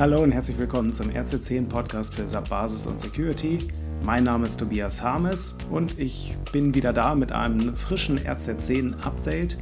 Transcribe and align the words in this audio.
Hallo 0.00 0.22
und 0.22 0.32
herzlich 0.32 0.58
willkommen 0.58 0.92
zum 0.94 1.10
RC10 1.10 1.68
Podcast 1.68 2.14
für 2.14 2.26
SAP 2.26 2.48
Basis 2.48 2.86
und 2.86 2.98
Security. 2.98 3.58
Mein 4.02 4.24
Name 4.24 4.46
ist 4.46 4.58
Tobias 4.58 5.02
Harmes 5.02 5.58
und 5.68 5.98
ich 5.98 6.38
bin 6.52 6.74
wieder 6.74 6.94
da 6.94 7.14
mit 7.14 7.32
einem 7.32 7.76
frischen 7.76 8.18
RZ10 8.18 8.98
Update. 9.02 9.58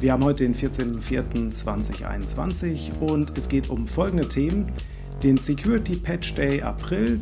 Wir 0.00 0.12
haben 0.12 0.24
heute 0.24 0.44
den 0.44 0.54
14.04.2021 0.54 3.00
und 3.00 3.36
es 3.36 3.50
geht 3.50 3.68
um 3.68 3.86
folgende 3.86 4.26
Themen: 4.26 4.72
den 5.22 5.36
Security 5.36 5.96
Patch 5.96 6.32
Day 6.32 6.62
April, 6.62 7.20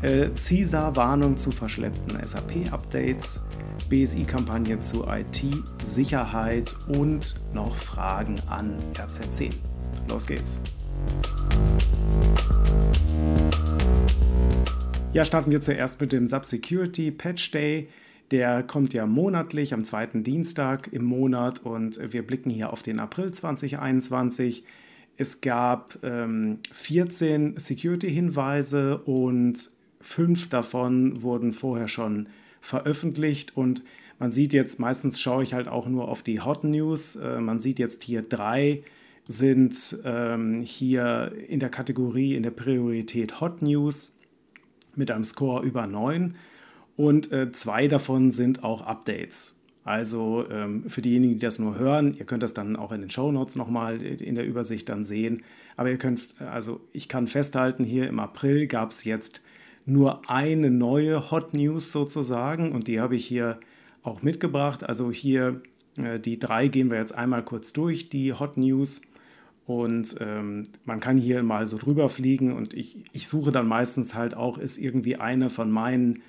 äh, 0.00 0.30
CISA-Warnung 0.34 1.36
zu 1.36 1.50
verschleppten 1.50 2.18
SAP-Updates, 2.24 3.42
BSI-Kampagne 3.90 4.78
zu 4.78 5.04
IT-Sicherheit 5.06 6.74
und 6.88 7.34
noch 7.52 7.76
Fragen 7.76 8.36
an 8.48 8.78
RZ10. 8.94 9.52
Los 10.08 10.26
geht's! 10.26 10.62
Ja, 15.12 15.26
starten 15.26 15.52
wir 15.52 15.60
zuerst 15.60 16.00
mit 16.00 16.10
dem 16.10 16.26
Subsecurity 16.26 17.10
Patch 17.10 17.50
Day. 17.50 17.88
Der 18.30 18.62
kommt 18.62 18.94
ja 18.94 19.04
monatlich 19.04 19.74
am 19.74 19.84
zweiten 19.84 20.24
Dienstag 20.24 20.90
im 20.90 21.04
Monat 21.04 21.58
und 21.58 22.00
wir 22.14 22.26
blicken 22.26 22.48
hier 22.48 22.72
auf 22.72 22.80
den 22.80 22.98
April 22.98 23.30
2021. 23.30 24.64
Es 25.18 25.42
gab 25.42 25.98
ähm, 26.02 26.60
14 26.72 27.58
Security-Hinweise 27.58 28.96
und 28.98 29.68
fünf 30.00 30.48
davon 30.48 31.22
wurden 31.22 31.52
vorher 31.52 31.88
schon 31.88 32.30
veröffentlicht 32.62 33.54
und 33.54 33.84
man 34.18 34.30
sieht 34.30 34.54
jetzt, 34.54 34.80
meistens 34.80 35.20
schaue 35.20 35.42
ich 35.42 35.52
halt 35.52 35.68
auch 35.68 35.86
nur 35.88 36.08
auf 36.08 36.22
die 36.22 36.40
Hot 36.40 36.64
News. 36.64 37.16
Äh, 37.16 37.40
man 37.40 37.60
sieht 37.60 37.78
jetzt 37.78 38.02
hier 38.02 38.22
drei 38.22 38.82
sind 39.28 39.98
ähm, 40.04 40.60
hier 40.60 41.32
in 41.48 41.60
der 41.60 41.70
Kategorie, 41.70 42.34
in 42.34 42.42
der 42.42 42.50
Priorität 42.50 43.40
Hot 43.40 43.62
News 43.62 44.16
mit 44.94 45.10
einem 45.10 45.24
Score 45.24 45.64
über 45.64 45.86
9 45.86 46.34
und 46.96 47.32
äh, 47.32 47.52
zwei 47.52 47.88
davon 47.88 48.30
sind 48.30 48.64
auch 48.64 48.82
Updates. 48.82 49.58
Also 49.84 50.44
ähm, 50.50 50.88
für 50.88 51.02
diejenigen, 51.02 51.34
die 51.34 51.40
das 51.40 51.58
nur 51.58 51.76
hören, 51.78 52.14
ihr 52.16 52.24
könnt 52.24 52.42
das 52.42 52.54
dann 52.54 52.76
auch 52.76 52.92
in 52.92 53.00
den 53.00 53.10
Show 53.10 53.32
Notes 53.32 53.56
nochmal 53.56 54.00
in 54.00 54.36
der 54.36 54.46
Übersicht 54.46 54.88
dann 54.88 55.02
sehen. 55.02 55.42
Aber 55.76 55.90
ihr 55.90 55.98
könnt, 55.98 56.28
also 56.38 56.80
ich 56.92 57.08
kann 57.08 57.26
festhalten, 57.26 57.82
hier 57.82 58.08
im 58.08 58.20
April 58.20 58.66
gab 58.66 58.90
es 58.90 59.04
jetzt 59.04 59.42
nur 59.84 60.30
eine 60.30 60.70
neue 60.70 61.32
Hot 61.32 61.54
News 61.54 61.90
sozusagen 61.90 62.70
und 62.70 62.86
die 62.86 63.00
habe 63.00 63.16
ich 63.16 63.26
hier 63.26 63.58
auch 64.04 64.22
mitgebracht. 64.22 64.84
Also 64.84 65.10
hier 65.10 65.60
äh, 65.96 66.20
die 66.20 66.38
drei 66.38 66.68
gehen 66.68 66.90
wir 66.90 66.98
jetzt 66.98 67.14
einmal 67.14 67.44
kurz 67.44 67.72
durch, 67.72 68.08
die 68.08 68.32
Hot 68.32 68.56
News. 68.56 69.02
Und 69.66 70.16
ähm, 70.20 70.64
man 70.84 71.00
kann 71.00 71.16
hier 71.16 71.42
mal 71.42 71.66
so 71.66 71.78
drüber 71.78 72.08
fliegen 72.08 72.52
und 72.52 72.74
ich, 72.74 73.04
ich 73.12 73.28
suche 73.28 73.52
dann 73.52 73.68
meistens 73.68 74.14
halt 74.14 74.34
auch, 74.34 74.58
ist 74.58 74.76
irgendwie 74.76 75.16
eine 75.16 75.50
von 75.50 75.70
meinen, 75.70 76.22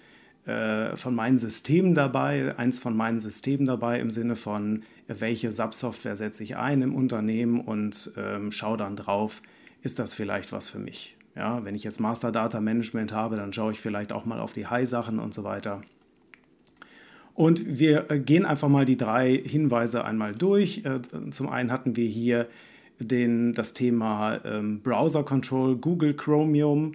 äh, 0.46 0.96
von 0.96 1.16
meinen 1.16 1.40
Systemen 1.40 1.96
dabei, 1.96 2.56
eins 2.58 2.80
von 2.80 2.96
meinen 2.96 3.20
Systemen 3.20 3.66
dabei 3.66 4.00
im 4.00 4.12
Sinne 4.12 4.36
von, 4.36 4.84
welche 5.08 5.52
Subsoftware 5.52 6.16
setze 6.16 6.44
ich 6.44 6.58
ein 6.58 6.84
im 6.84 6.96
Unternehmen 6.96 7.60
und 7.60 8.14
ähm, 8.18 8.52
schaue 8.52 8.78
dann 8.78 8.96
drauf, 8.96 9.42
ist 9.82 9.98
das 9.98 10.14
vielleicht 10.14 10.52
was 10.52 10.70
für 10.70 10.80
mich. 10.80 11.18
Ja, 11.36 11.66
wenn 11.66 11.74
ich 11.74 11.84
jetzt 11.84 12.00
Master 12.00 12.32
Data 12.32 12.62
Management 12.62 13.12
habe, 13.12 13.36
dann 13.36 13.52
schaue 13.52 13.72
ich 13.72 13.80
vielleicht 13.80 14.14
auch 14.14 14.26
mal 14.26 14.40
auf 14.40 14.54
die 14.54 14.68
High-Sachen 14.68 15.18
und 15.18 15.34
so 15.34 15.44
weiter. 15.44 15.82
Und 17.34 17.80
wir 17.80 18.12
äh, 18.12 18.20
gehen 18.20 18.46
einfach 18.46 18.70
mal 18.70 18.86
die 18.86 18.98
drei 18.98 19.36
Hinweise 19.36 20.06
einmal 20.06 20.36
durch. 20.36 20.84
Äh, 20.86 21.02
zum 21.32 21.50
einen 21.50 21.72
hatten 21.72 21.96
wir 21.96 22.08
hier 22.08 22.48
den, 23.00 23.54
das 23.54 23.74
Thema 23.74 24.40
ähm, 24.46 24.82
Browser 24.82 25.24
Control, 25.24 25.76
Google 25.76 26.14
Chromium. 26.14 26.94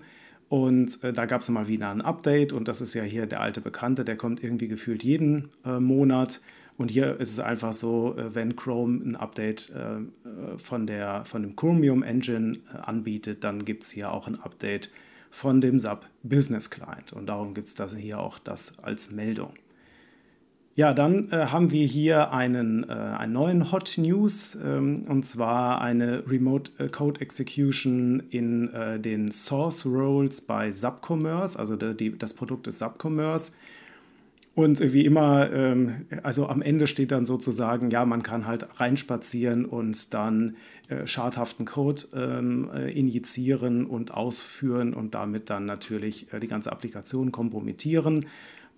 Und 0.48 1.02
äh, 1.04 1.12
da 1.12 1.26
gab 1.26 1.42
es 1.42 1.48
mal 1.50 1.68
wieder 1.68 1.90
ein 1.90 2.00
Update 2.00 2.52
und 2.52 2.68
das 2.68 2.80
ist 2.80 2.94
ja 2.94 3.02
hier 3.02 3.26
der 3.26 3.40
alte 3.40 3.60
Bekannte, 3.60 4.04
der 4.04 4.16
kommt 4.16 4.42
irgendwie 4.42 4.68
gefühlt 4.68 5.02
jeden 5.02 5.50
äh, 5.64 5.78
Monat. 5.78 6.40
Und 6.78 6.92
hier 6.92 7.20
ist 7.20 7.32
es 7.32 7.40
einfach 7.40 7.72
so, 7.72 8.16
äh, 8.16 8.34
wenn 8.34 8.56
Chrome 8.56 9.04
ein 9.04 9.16
Update 9.16 9.70
äh, 9.70 9.96
äh, 9.96 10.56
von, 10.56 10.86
der, 10.86 11.24
von 11.24 11.42
dem 11.42 11.56
Chromium 11.56 12.02
Engine 12.02 12.58
äh, 12.72 12.78
anbietet, 12.78 13.44
dann 13.44 13.64
gibt 13.64 13.82
es 13.82 13.90
hier 13.90 14.12
auch 14.12 14.26
ein 14.26 14.40
Update 14.40 14.90
von 15.30 15.60
dem 15.60 15.78
SAP 15.78 16.08
Business 16.22 16.70
Client. 16.70 17.12
Und 17.12 17.26
darum 17.26 17.52
gibt 17.52 17.66
es 17.66 17.74
das 17.74 17.94
hier 17.94 18.18
auch 18.18 18.38
das 18.38 18.78
als 18.78 19.10
Meldung. 19.10 19.52
Ja, 20.78 20.94
dann 20.94 21.28
äh, 21.32 21.46
haben 21.46 21.72
wir 21.72 21.84
hier 21.84 22.30
einen, 22.30 22.88
äh, 22.88 22.92
einen 22.92 23.32
neuen 23.32 23.72
Hot 23.72 23.94
News 23.98 24.56
ähm, 24.64 25.02
und 25.08 25.24
zwar 25.24 25.80
eine 25.80 26.22
Remote 26.30 26.70
äh, 26.78 26.88
Code 26.88 27.20
Execution 27.20 28.22
in 28.30 28.72
äh, 28.72 29.00
den 29.00 29.32
Source 29.32 29.84
Roles 29.84 30.40
bei 30.40 30.70
Subcommerce, 30.70 31.58
also 31.58 31.74
der, 31.74 31.94
die, 31.94 32.16
das 32.16 32.32
Produkt 32.32 32.68
ist 32.68 32.78
Subcommerce. 32.78 33.54
Und 34.54 34.80
wie 34.92 35.04
immer, 35.04 35.50
ähm, 35.50 36.06
also 36.22 36.46
am 36.46 36.62
Ende 36.62 36.86
steht 36.86 37.10
dann 37.10 37.24
sozusagen, 37.24 37.90
ja, 37.90 38.04
man 38.04 38.22
kann 38.22 38.46
halt 38.46 38.78
reinspazieren 38.78 39.64
und 39.64 40.14
dann 40.14 40.54
äh, 40.86 41.08
schadhaften 41.08 41.66
Code 41.66 42.04
ähm, 42.14 42.70
äh, 42.72 42.92
injizieren 42.92 43.84
und 43.84 44.14
ausführen 44.14 44.94
und 44.94 45.16
damit 45.16 45.50
dann 45.50 45.64
natürlich 45.64 46.28
die 46.40 46.46
ganze 46.46 46.70
Applikation 46.70 47.32
kompromittieren. 47.32 48.26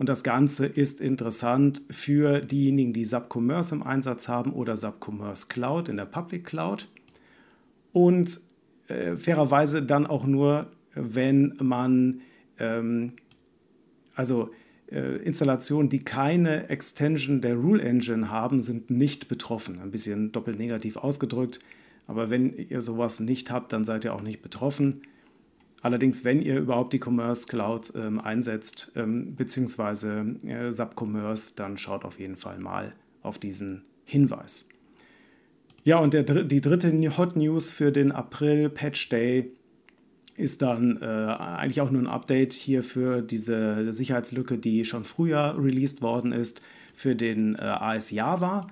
Und 0.00 0.08
das 0.08 0.24
Ganze 0.24 0.64
ist 0.64 0.98
interessant 0.98 1.82
für 1.90 2.40
diejenigen, 2.40 2.94
die 2.94 3.04
SAP 3.04 3.36
Commerce 3.36 3.74
im 3.74 3.82
Einsatz 3.82 4.28
haben 4.28 4.54
oder 4.54 4.74
SAP 4.74 5.06
Commerce 5.06 5.48
Cloud 5.48 5.90
in 5.90 5.98
der 5.98 6.06
Public 6.06 6.46
Cloud. 6.46 6.88
Und 7.92 8.40
äh, 8.88 9.14
fairerweise 9.18 9.82
dann 9.82 10.06
auch 10.06 10.24
nur, 10.24 10.68
wenn 10.94 11.54
man, 11.60 12.22
ähm, 12.58 13.12
also 14.14 14.48
äh, 14.90 15.16
Installationen, 15.16 15.90
die 15.90 16.02
keine 16.02 16.70
Extension 16.70 17.42
der 17.42 17.56
Rule 17.56 17.82
Engine 17.82 18.30
haben, 18.30 18.62
sind 18.62 18.88
nicht 18.88 19.28
betroffen. 19.28 19.80
Ein 19.80 19.90
bisschen 19.90 20.32
doppelt 20.32 20.58
negativ 20.58 20.96
ausgedrückt. 20.96 21.60
Aber 22.06 22.30
wenn 22.30 22.56
ihr 22.56 22.80
sowas 22.80 23.20
nicht 23.20 23.50
habt, 23.50 23.74
dann 23.74 23.84
seid 23.84 24.06
ihr 24.06 24.14
auch 24.14 24.22
nicht 24.22 24.40
betroffen. 24.40 25.02
Allerdings, 25.82 26.24
wenn 26.24 26.42
ihr 26.42 26.58
überhaupt 26.58 26.92
die 26.92 27.00
Commerce 27.02 27.46
Cloud 27.46 27.92
ähm, 27.94 28.20
einsetzt, 28.20 28.92
ähm, 28.96 29.34
beziehungsweise 29.34 30.36
äh, 30.44 30.70
SAP 30.70 30.94
Commerce, 31.00 31.52
dann 31.56 31.78
schaut 31.78 32.04
auf 32.04 32.18
jeden 32.18 32.36
Fall 32.36 32.58
mal 32.58 32.92
auf 33.22 33.38
diesen 33.38 33.84
Hinweis. 34.04 34.68
Ja, 35.84 35.98
und 35.98 36.12
der, 36.12 36.22
die 36.22 36.60
dritte 36.60 36.92
Hot 37.16 37.36
News 37.36 37.70
für 37.70 37.90
den 37.92 38.12
April 38.12 38.68
Patch 38.68 39.08
Day 39.08 39.52
ist 40.36 40.62
dann 40.62 40.98
äh, 41.00 41.04
eigentlich 41.04 41.80
auch 41.80 41.90
nur 41.90 42.02
ein 42.02 42.06
Update 42.06 42.52
hier 42.52 42.82
für 42.82 43.22
diese 43.22 43.92
Sicherheitslücke, 43.92 44.58
die 44.58 44.84
schon 44.84 45.04
früher 45.04 45.56
released 45.58 46.02
worden 46.02 46.32
ist, 46.32 46.60
für 46.94 47.14
den 47.14 47.54
äh, 47.54 47.60
AS 47.60 48.10
Java. 48.10 48.66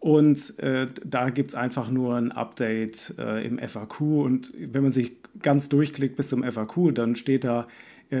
Und 0.00 0.58
äh, 0.60 0.86
da 1.04 1.30
gibt 1.30 1.50
es 1.50 1.54
einfach 1.56 1.90
nur 1.90 2.16
ein 2.16 2.30
Update 2.30 3.14
äh, 3.18 3.44
im 3.44 3.58
FAQ. 3.58 4.00
Und 4.00 4.52
wenn 4.56 4.82
man 4.82 4.92
sich 4.92 5.12
ganz 5.42 5.68
durchklickt 5.68 6.16
bis 6.16 6.28
zum 6.28 6.44
FAQ, 6.44 6.94
dann 6.94 7.16
steht 7.16 7.44
da 7.44 7.66
äh, 8.10 8.20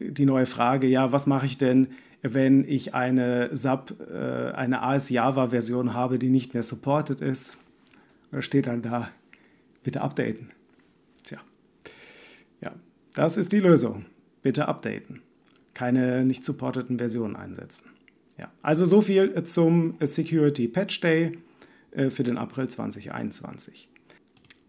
die 0.00 0.26
neue 0.26 0.46
Frage, 0.46 0.88
ja, 0.88 1.12
was 1.12 1.26
mache 1.26 1.46
ich 1.46 1.56
denn, 1.56 1.88
wenn 2.22 2.66
ich 2.66 2.94
eine 2.94 3.54
SAP, 3.54 3.94
äh, 4.10 4.52
eine 4.52 4.82
AS-Java-Version 4.82 5.94
habe, 5.94 6.18
die 6.18 6.30
nicht 6.30 6.54
mehr 6.54 6.62
supported 6.62 7.20
ist? 7.20 7.58
Da 8.32 8.42
steht 8.42 8.66
dann 8.66 8.82
da, 8.82 9.10
bitte 9.84 10.00
updaten. 10.00 10.50
Tja, 11.22 11.38
ja, 12.60 12.72
das 13.14 13.36
ist 13.36 13.52
die 13.52 13.60
Lösung. 13.60 14.06
Bitte 14.42 14.66
updaten. 14.66 15.22
Keine 15.74 16.24
nicht 16.24 16.44
supporteten 16.44 16.98
Versionen 16.98 17.36
einsetzen. 17.36 17.93
Ja, 18.38 18.50
also 18.62 18.84
so 18.84 19.00
viel 19.00 19.44
zum 19.44 19.94
Security 20.00 20.68
Patch 20.68 21.00
Day 21.00 21.32
äh, 21.92 22.10
für 22.10 22.24
den 22.24 22.36
April 22.36 22.68
2021. 22.68 23.88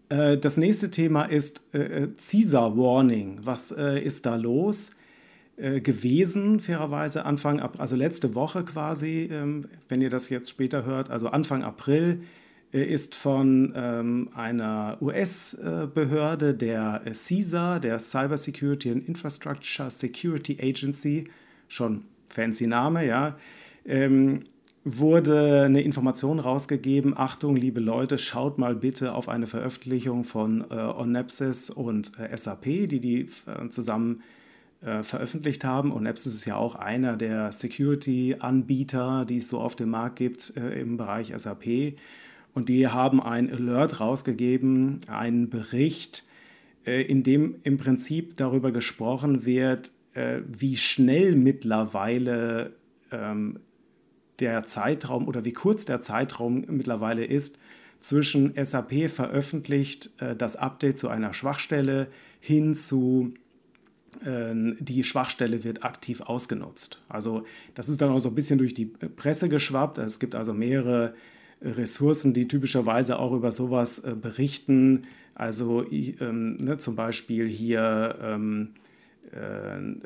Äh, 0.08 0.38
das 0.38 0.56
nächste 0.56 0.90
Thema 0.90 1.24
ist 1.24 1.62
äh, 1.72 2.08
Caesar 2.16 2.76
Warning. 2.76 3.40
Was 3.42 3.70
ist 3.70 4.26
da 4.26 4.36
los? 4.36 4.92
gewesen, 5.58 6.60
fairerweise 6.60 7.24
Anfang, 7.24 7.60
also 7.60 7.96
letzte 7.96 8.34
Woche 8.34 8.62
quasi, 8.62 9.30
ähm, 9.32 9.64
wenn 9.88 10.02
ihr 10.02 10.10
das 10.10 10.28
jetzt 10.28 10.50
später 10.50 10.84
hört, 10.84 11.08
also 11.08 11.28
Anfang 11.28 11.64
April, 11.64 12.20
ist 12.72 13.14
von 13.14 13.72
ähm, 13.74 14.28
einer 14.34 14.98
US-Behörde, 15.00 16.52
der 16.52 17.00
CISA, 17.10 17.78
der 17.78 17.98
Cyber 17.98 18.36
Security 18.36 18.90
and 18.90 19.08
Infrastructure 19.08 19.90
Security 19.90 20.58
Agency, 20.60 21.24
schon 21.68 22.04
fancy 22.28 22.66
Name, 22.66 23.06
ja, 23.06 23.36
ähm, 23.84 24.44
wurde 24.84 25.64
eine 25.64 25.82
Information 25.82 26.38
rausgegeben, 26.38 27.16
Achtung, 27.16 27.56
liebe 27.56 27.80
Leute, 27.80 28.18
schaut 28.18 28.56
mal 28.56 28.76
bitte 28.76 29.14
auf 29.14 29.28
eine 29.28 29.48
Veröffentlichung 29.48 30.22
von 30.22 30.64
äh, 30.70 30.74
Onepsis 30.74 31.70
und 31.70 32.12
äh, 32.20 32.36
SAP, 32.36 32.64
die 32.64 33.00
die 33.00 33.20
äh, 33.46 33.68
zusammen 33.68 34.22
äh, 34.80 35.02
veröffentlicht 35.02 35.64
haben. 35.64 35.90
Onepsis 35.90 36.34
ist 36.34 36.44
ja 36.44 36.54
auch 36.56 36.76
einer 36.76 37.16
der 37.16 37.50
Security-Anbieter, 37.50 39.24
die 39.24 39.38
es 39.38 39.48
so 39.48 39.58
auf 39.58 39.74
dem 39.74 39.90
Markt 39.90 40.16
gibt 40.16 40.56
äh, 40.56 40.80
im 40.80 40.96
Bereich 40.96 41.32
SAP. 41.36 41.94
Und 42.54 42.68
die 42.68 42.86
haben 42.86 43.20
ein 43.20 43.52
Alert 43.52 43.98
rausgegeben, 43.98 45.00
einen 45.08 45.50
Bericht, 45.50 46.24
äh, 46.86 47.02
in 47.02 47.24
dem 47.24 47.56
im 47.64 47.76
Prinzip 47.76 48.36
darüber 48.36 48.70
gesprochen 48.70 49.44
wird, 49.44 49.90
äh, 50.16 50.40
wie 50.46 50.76
schnell 50.76 51.36
mittlerweile 51.36 52.72
ähm, 53.12 53.60
der 54.40 54.64
Zeitraum 54.64 55.28
oder 55.28 55.44
wie 55.44 55.52
kurz 55.52 55.84
der 55.84 56.00
Zeitraum 56.00 56.64
mittlerweile 56.68 57.24
ist 57.24 57.58
zwischen 58.00 58.52
SAP 58.62 59.10
veröffentlicht 59.10 60.10
äh, 60.18 60.34
das 60.34 60.56
Update 60.56 60.98
zu 60.98 61.08
einer 61.08 61.34
Schwachstelle 61.34 62.08
hin 62.40 62.74
zu 62.74 63.34
ähm, 64.24 64.76
die 64.80 65.04
Schwachstelle 65.04 65.64
wird 65.64 65.84
aktiv 65.84 66.22
ausgenutzt. 66.22 67.02
Also 67.10 67.44
das 67.74 67.90
ist 67.90 68.00
dann 68.00 68.10
auch 68.10 68.18
so 68.18 68.30
ein 68.30 68.34
bisschen 68.34 68.58
durch 68.58 68.72
die 68.72 68.86
Presse 68.86 69.50
geschwappt. 69.50 69.98
Es 69.98 70.18
gibt 70.18 70.34
also 70.34 70.54
mehrere 70.54 71.14
Ressourcen, 71.60 72.32
die 72.32 72.48
typischerweise 72.48 73.18
auch 73.18 73.32
über 73.32 73.52
sowas 73.52 73.98
äh, 73.98 74.14
berichten. 74.14 75.02
Also 75.34 75.84
ähm, 75.90 76.56
ne, 76.56 76.78
zum 76.78 76.96
Beispiel 76.96 77.46
hier 77.46 78.18
ähm, 78.22 78.70
äh, 78.74 78.86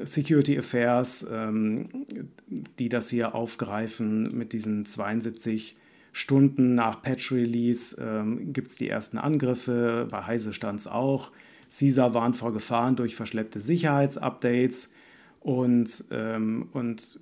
Security 0.04 0.58
Affairs, 0.58 1.26
ähm, 1.30 1.88
die 2.78 2.88
das 2.88 3.10
hier 3.10 3.34
aufgreifen 3.34 4.36
mit 4.36 4.52
diesen 4.52 4.86
72 4.86 5.76
Stunden 6.12 6.74
nach 6.74 7.02
Patch 7.02 7.30
Release 7.30 7.96
ähm, 8.00 8.52
gibt 8.52 8.70
es 8.70 8.76
die 8.76 8.88
ersten 8.88 9.18
Angriffe, 9.18 10.08
bei 10.10 10.26
Heise 10.26 10.52
stand 10.52 10.80
es 10.80 10.86
auch. 10.86 11.30
CISA 11.70 12.14
warnt 12.14 12.36
vor 12.36 12.52
Gefahren 12.52 12.96
durch 12.96 13.14
verschleppte 13.14 13.60
Sicherheitsupdates 13.60 14.92
und, 15.38 16.04
ähm, 16.10 16.68
und 16.72 17.20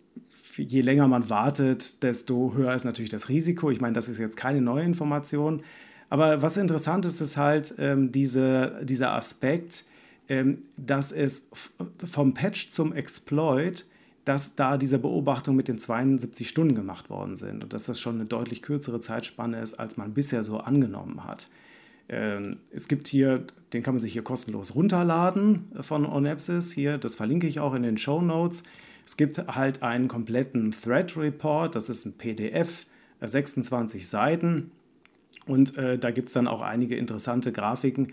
je 0.57 0.81
länger 0.81 1.07
man 1.07 1.29
wartet, 1.29 2.03
desto 2.03 2.55
höher 2.55 2.75
ist 2.75 2.85
natürlich 2.85 3.11
das 3.11 3.29
Risiko. 3.29 3.71
Ich 3.71 3.81
meine, 3.81 3.93
das 3.93 4.09
ist 4.09 4.19
jetzt 4.19 4.37
keine 4.37 4.63
neue 4.63 4.85
Information. 4.85 5.63
Aber 6.11 6.41
was 6.41 6.57
interessant 6.57 7.05
ist, 7.05 7.21
ist 7.21 7.37
halt 7.37 7.75
ähm, 7.79 8.11
diese, 8.11 8.81
dieser 8.83 9.13
Aspekt, 9.13 9.85
dass 10.77 11.13
es 11.13 11.49
vom 12.05 12.35
Patch 12.35 12.71
zum 12.71 12.93
Exploit, 12.93 13.87
dass 14.29 14.57
da 14.57 14.77
diese 14.77 14.99
Beobachtungen 14.99 15.57
mit 15.57 15.69
den 15.69 15.79
72 15.79 16.47
Stunden 16.47 16.75
gemacht 16.75 17.09
worden 17.09 17.35
sind 17.35 17.65
und 17.65 17.73
dass 17.73 17.85
das 17.85 17.99
schon 17.99 18.17
eine 18.17 18.27
deutlich 18.27 18.61
kürzere 18.61 19.01
Zeitspanne 19.01 19.59
ist, 19.61 19.75
als 19.75 19.97
man 19.97 20.13
bisher 20.13 20.43
so 20.43 20.59
angenommen 20.59 21.25
hat. 21.25 21.49
Ähm, 22.11 22.59
es 22.71 22.89
gibt 22.89 23.09
hier, 23.09 23.45
den 23.73 23.83
kann 23.83 23.95
man 23.95 24.01
sich 24.01 24.13
hier 24.13 24.23
kostenlos 24.23 24.75
runterladen 24.75 25.67
von 25.81 26.05
Onepsis. 26.05 26.73
Hier, 26.73 26.99
das 26.99 27.15
verlinke 27.15 27.47
ich 27.47 27.61
auch 27.61 27.73
in 27.73 27.83
den 27.83 27.97
Show 27.97 28.21
Notes. 28.21 28.65
Es 29.07 29.17
gibt 29.17 29.39
halt 29.39 29.83
einen 29.83 30.09
kompletten 30.09 30.73
Thread 30.73 31.17
Report, 31.17 31.75
das 31.75 31.89
ist 31.89 32.05
ein 32.05 32.19
PDF, 32.19 32.85
26 33.23 34.03
äh, 34.03 34.05
Seiten. 34.05 34.71
Und 35.47 35.79
äh, 35.79 35.99
da 35.99 36.11
gibt 36.11 36.29
es 36.29 36.35
dann 36.35 36.47
auch 36.47 36.61
einige 36.61 36.97
interessante 36.97 37.53
Grafiken, 37.53 38.13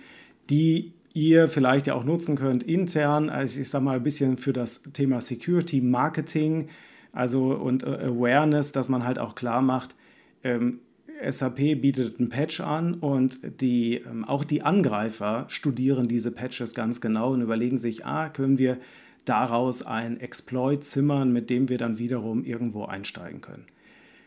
die 0.50 0.94
ihr 1.16 1.48
vielleicht 1.48 1.88
ja 1.88 1.96
auch 1.96 2.04
nutzen 2.04 2.36
könnt 2.36 2.62
intern, 2.62 3.32
also 3.32 3.60
ich 3.60 3.70
sage 3.70 3.86
mal 3.86 3.96
ein 3.96 4.04
bisschen 4.04 4.38
für 4.38 4.54
das 4.54 4.84
Thema 4.94 5.22
Security 5.22 5.82
Marketing, 5.82 6.68
also 7.14 7.54
und 7.54 7.82
äh, 7.84 7.88
Awareness, 7.88 8.74
dass 8.74 8.90
man 8.90 9.06
halt 9.06 9.18
auch 9.18 9.34
klar 9.34 9.62
macht, 9.62 9.96
ähm, 10.44 10.82
SAP 11.28 11.82
bietet 11.82 12.20
einen 12.20 12.28
Patch 12.28 12.60
an 12.60 12.96
und 12.96 13.40
die, 13.62 13.96
ähm, 13.96 14.26
auch 14.26 14.44
die 14.44 14.64
Angreifer 14.64 15.46
studieren 15.48 16.10
diese 16.10 16.32
Patches 16.32 16.76
ganz 16.76 17.00
genau 17.00 17.32
und 17.32 17.42
überlegen 17.42 17.78
sich, 17.78 18.06
ah, 18.06 18.28
können 18.28 18.58
wir 18.58 18.78
daraus 19.24 19.84
ein 19.84 20.20
Exploit 20.20 20.84
zimmern, 20.84 21.32
mit 21.32 21.50
dem 21.50 21.70
wir 21.70 21.78
dann 21.78 21.98
wiederum 21.98 22.44
irgendwo 22.44 22.84
einsteigen 22.84 23.40
können. 23.40 23.64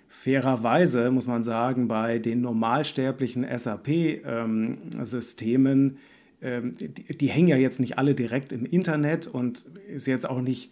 Fairerweise 0.08 1.10
muss 1.10 1.26
man 1.26 1.42
sagen, 1.42 1.86
bei 1.86 2.18
den 2.18 2.40
normalsterblichen 2.40 3.44
SAP-Systemen, 3.44 5.90
ähm, 5.90 5.98
die, 6.40 7.16
die, 7.18 7.26
hängen 7.26 7.48
ja 7.48 7.56
jetzt 7.56 7.80
nicht 7.80 7.98
alle 7.98 8.14
direkt 8.14 8.52
im 8.52 8.64
Internet 8.64 9.26
und 9.26 9.66
ist 9.88 10.06
jetzt 10.06 10.28
auch 10.28 10.40
nicht 10.40 10.70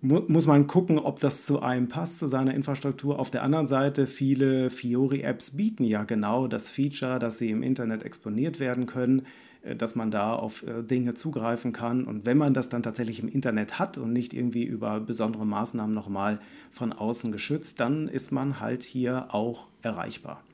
muss 0.00 0.46
man 0.46 0.66
gucken, 0.68 0.98
ob 0.98 1.18
das 1.18 1.44
zu 1.44 1.60
einem 1.60 1.88
passt, 1.88 2.18
zu 2.18 2.28
seiner 2.28 2.54
Infrastruktur. 2.54 3.18
Auf 3.18 3.30
der 3.30 3.42
anderen 3.42 3.66
Seite, 3.66 4.06
viele 4.06 4.70
Fiori-Apps 4.70 5.56
bieten 5.56 5.82
ja 5.82 6.04
genau 6.04 6.46
das 6.46 6.68
Feature, 6.68 7.18
dass 7.18 7.38
sie 7.38 7.50
im 7.50 7.64
Internet 7.64 8.04
exponiert 8.04 8.60
werden 8.60 8.86
können, 8.86 9.22
äh, 9.62 9.74
dass 9.74 9.96
man 9.96 10.12
da 10.12 10.34
auf 10.34 10.62
äh, 10.62 10.84
Dinge 10.84 11.14
zugreifen 11.14 11.72
kann. 11.72 12.04
Und 12.04 12.26
wenn 12.26 12.38
man 12.38 12.54
das 12.54 12.68
dann 12.68 12.84
tatsächlich 12.84 13.20
im 13.20 13.28
Internet 13.28 13.80
hat 13.80 13.98
und 13.98 14.12
nicht 14.12 14.34
irgendwie 14.34 14.64
über 14.64 15.00
besondere 15.00 15.44
Maßnahmen 15.44 15.94
nochmal 15.94 16.38
von 16.70 16.92
außen 16.92 17.32
geschützt, 17.32 17.80
dann 17.80 18.06
ist 18.06 18.30
man 18.30 18.60
halt 18.60 18.84
hier 18.84 19.34
auch 19.34 19.66
erreichbar. 19.82 20.44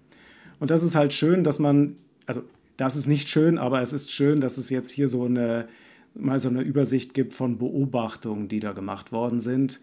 Und 0.58 0.70
das 0.70 0.82
ist 0.82 0.94
halt 0.94 1.12
schön, 1.12 1.44
dass 1.44 1.58
man, 1.58 1.96
also 2.24 2.42
das 2.76 2.96
ist 2.96 3.06
nicht 3.06 3.28
schön, 3.28 3.58
aber 3.58 3.80
es 3.80 3.92
ist 3.92 4.12
schön, 4.12 4.40
dass 4.40 4.58
es 4.58 4.70
jetzt 4.70 4.90
hier 4.90 5.08
so 5.08 5.24
eine 5.24 5.68
mal 6.14 6.40
so 6.40 6.48
eine 6.48 6.62
Übersicht 6.62 7.12
gibt 7.12 7.34
von 7.34 7.58
Beobachtungen, 7.58 8.48
die 8.48 8.60
da 8.60 8.72
gemacht 8.72 9.12
worden 9.12 9.40
sind. 9.40 9.80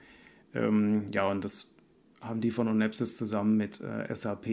Ähm, 0.54 1.06
ja, 1.14 1.28
und 1.28 1.44
das 1.44 1.76
haben 2.22 2.42
die 2.42 2.52
von 2.52 2.68
Onepsis 2.68 3.18
zusammen 3.18 3.58
mit 3.58 3.82
äh, 3.82 4.14
SAP 4.14 4.48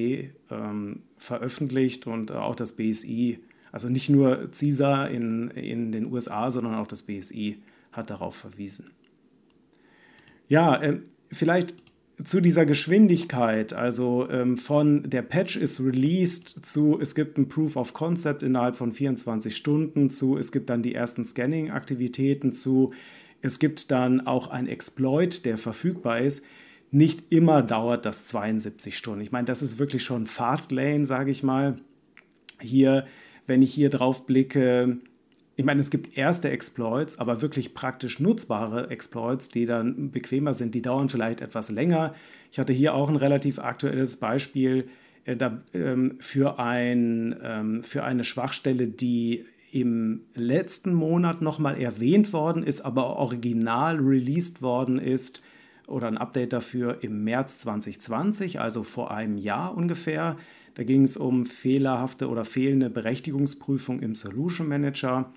ähm, 0.50 1.02
veröffentlicht 1.18 2.06
und 2.06 2.30
äh, 2.30 2.34
auch 2.34 2.56
das 2.56 2.72
BSI, 2.72 3.40
also 3.72 3.88
nicht 3.88 4.08
nur 4.08 4.48
CISA 4.52 5.06
in, 5.06 5.50
in 5.50 5.92
den 5.92 6.10
USA, 6.12 6.50
sondern 6.50 6.74
auch 6.74 6.86
das 6.86 7.02
BSI 7.02 7.58
hat 7.92 8.10
darauf 8.10 8.34
verwiesen. 8.34 8.90
Ja, 10.48 10.80
äh, 10.80 11.00
vielleicht 11.30 11.74
zu 12.24 12.40
dieser 12.40 12.66
Geschwindigkeit, 12.66 13.72
also 13.72 14.28
ähm, 14.28 14.56
von 14.56 15.08
der 15.08 15.22
Patch 15.22 15.56
ist 15.56 15.80
released 15.80 16.66
zu 16.66 16.98
es 17.00 17.14
gibt 17.14 17.38
ein 17.38 17.48
Proof 17.48 17.76
of 17.76 17.94
Concept 17.94 18.42
innerhalb 18.42 18.76
von 18.76 18.90
24 18.92 19.54
Stunden 19.54 20.10
zu 20.10 20.36
es 20.36 20.50
gibt 20.50 20.68
dann 20.68 20.82
die 20.82 20.94
ersten 20.94 21.24
Scanning-Aktivitäten 21.24 22.52
zu 22.52 22.92
es 23.40 23.58
gibt 23.58 23.90
dann 23.90 24.26
auch 24.26 24.48
ein 24.48 24.66
Exploit, 24.66 25.44
der 25.44 25.58
verfügbar 25.58 26.20
ist. 26.20 26.44
Nicht 26.90 27.32
immer 27.32 27.62
dauert 27.62 28.04
das 28.04 28.26
72 28.26 28.96
Stunden. 28.96 29.20
Ich 29.20 29.30
meine, 29.30 29.44
das 29.44 29.62
ist 29.62 29.78
wirklich 29.78 30.02
schon 30.02 30.26
Fast 30.26 30.72
Lane, 30.72 31.06
sage 31.06 31.30
ich 31.30 31.42
mal. 31.42 31.76
Hier, 32.60 33.06
wenn 33.46 33.62
ich 33.62 33.72
hier 33.72 33.90
drauf 33.90 34.26
blicke, 34.26 34.98
ich 35.58 35.64
meine, 35.64 35.80
es 35.80 35.90
gibt 35.90 36.16
erste 36.16 36.50
Exploits, 36.50 37.18
aber 37.18 37.42
wirklich 37.42 37.74
praktisch 37.74 38.20
nutzbare 38.20 38.90
Exploits, 38.90 39.48
die 39.48 39.66
dann 39.66 40.12
bequemer 40.12 40.54
sind, 40.54 40.72
die 40.72 40.82
dauern 40.82 41.08
vielleicht 41.08 41.40
etwas 41.40 41.68
länger. 41.68 42.14
Ich 42.52 42.60
hatte 42.60 42.72
hier 42.72 42.94
auch 42.94 43.08
ein 43.08 43.16
relativ 43.16 43.58
aktuelles 43.58 44.20
Beispiel 44.20 44.88
äh, 45.24 45.36
da, 45.36 45.60
ähm, 45.74 46.14
für, 46.20 46.60
ein, 46.60 47.34
ähm, 47.42 47.82
für 47.82 48.04
eine 48.04 48.22
Schwachstelle, 48.22 48.86
die 48.86 49.46
im 49.72 50.20
letzten 50.36 50.94
Monat 50.94 51.42
nochmal 51.42 51.80
erwähnt 51.80 52.32
worden 52.32 52.62
ist, 52.62 52.82
aber 52.82 53.16
original 53.16 53.96
released 53.96 54.62
worden 54.62 55.00
ist 55.00 55.42
oder 55.88 56.06
ein 56.06 56.18
Update 56.18 56.52
dafür 56.52 56.98
im 57.02 57.24
März 57.24 57.58
2020, 57.58 58.60
also 58.60 58.84
vor 58.84 59.10
einem 59.10 59.38
Jahr 59.38 59.76
ungefähr. 59.76 60.36
Da 60.74 60.84
ging 60.84 61.02
es 61.02 61.16
um 61.16 61.44
fehlerhafte 61.44 62.28
oder 62.28 62.44
fehlende 62.44 62.90
Berechtigungsprüfung 62.90 63.98
im 63.98 64.14
Solution 64.14 64.68
Manager. 64.68 65.32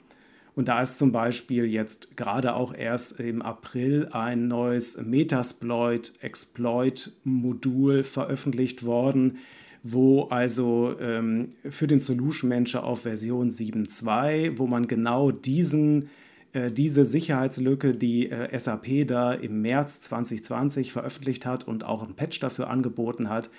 Und 0.55 0.67
da 0.67 0.81
ist 0.81 0.97
zum 0.97 1.11
Beispiel 1.11 1.65
jetzt 1.65 2.17
gerade 2.17 2.55
auch 2.55 2.73
erst 2.73 3.19
im 3.19 3.41
April 3.41 4.09
ein 4.11 4.47
neues 4.47 5.01
Metasploit 5.01 6.13
Exploit 6.21 7.13
Modul 7.23 8.03
veröffentlicht 8.03 8.83
worden, 8.83 9.37
wo 9.83 10.23
also 10.23 10.95
ähm, 10.99 11.53
für 11.69 11.87
den 11.87 11.99
Solution 11.99 12.49
Manager 12.49 12.83
auf 12.83 13.01
Version 13.01 13.49
7.2, 13.49 14.57
wo 14.57 14.67
man 14.67 14.87
genau 14.87 15.31
diesen 15.31 16.09
äh, 16.53 16.69
diese 16.69 17.05
Sicherheitslücke, 17.05 17.93
die 17.93 18.29
äh, 18.29 18.57
SAP 18.57 19.07
da 19.07 19.33
im 19.33 19.61
März 19.61 20.01
2020 20.01 20.91
veröffentlicht 20.91 21.45
hat 21.45 21.65
und 21.65 21.85
auch 21.85 22.03
ein 22.03 22.13
Patch 22.15 22.39
dafür 22.41 22.69
angeboten 22.69 23.29
hat, 23.29 23.49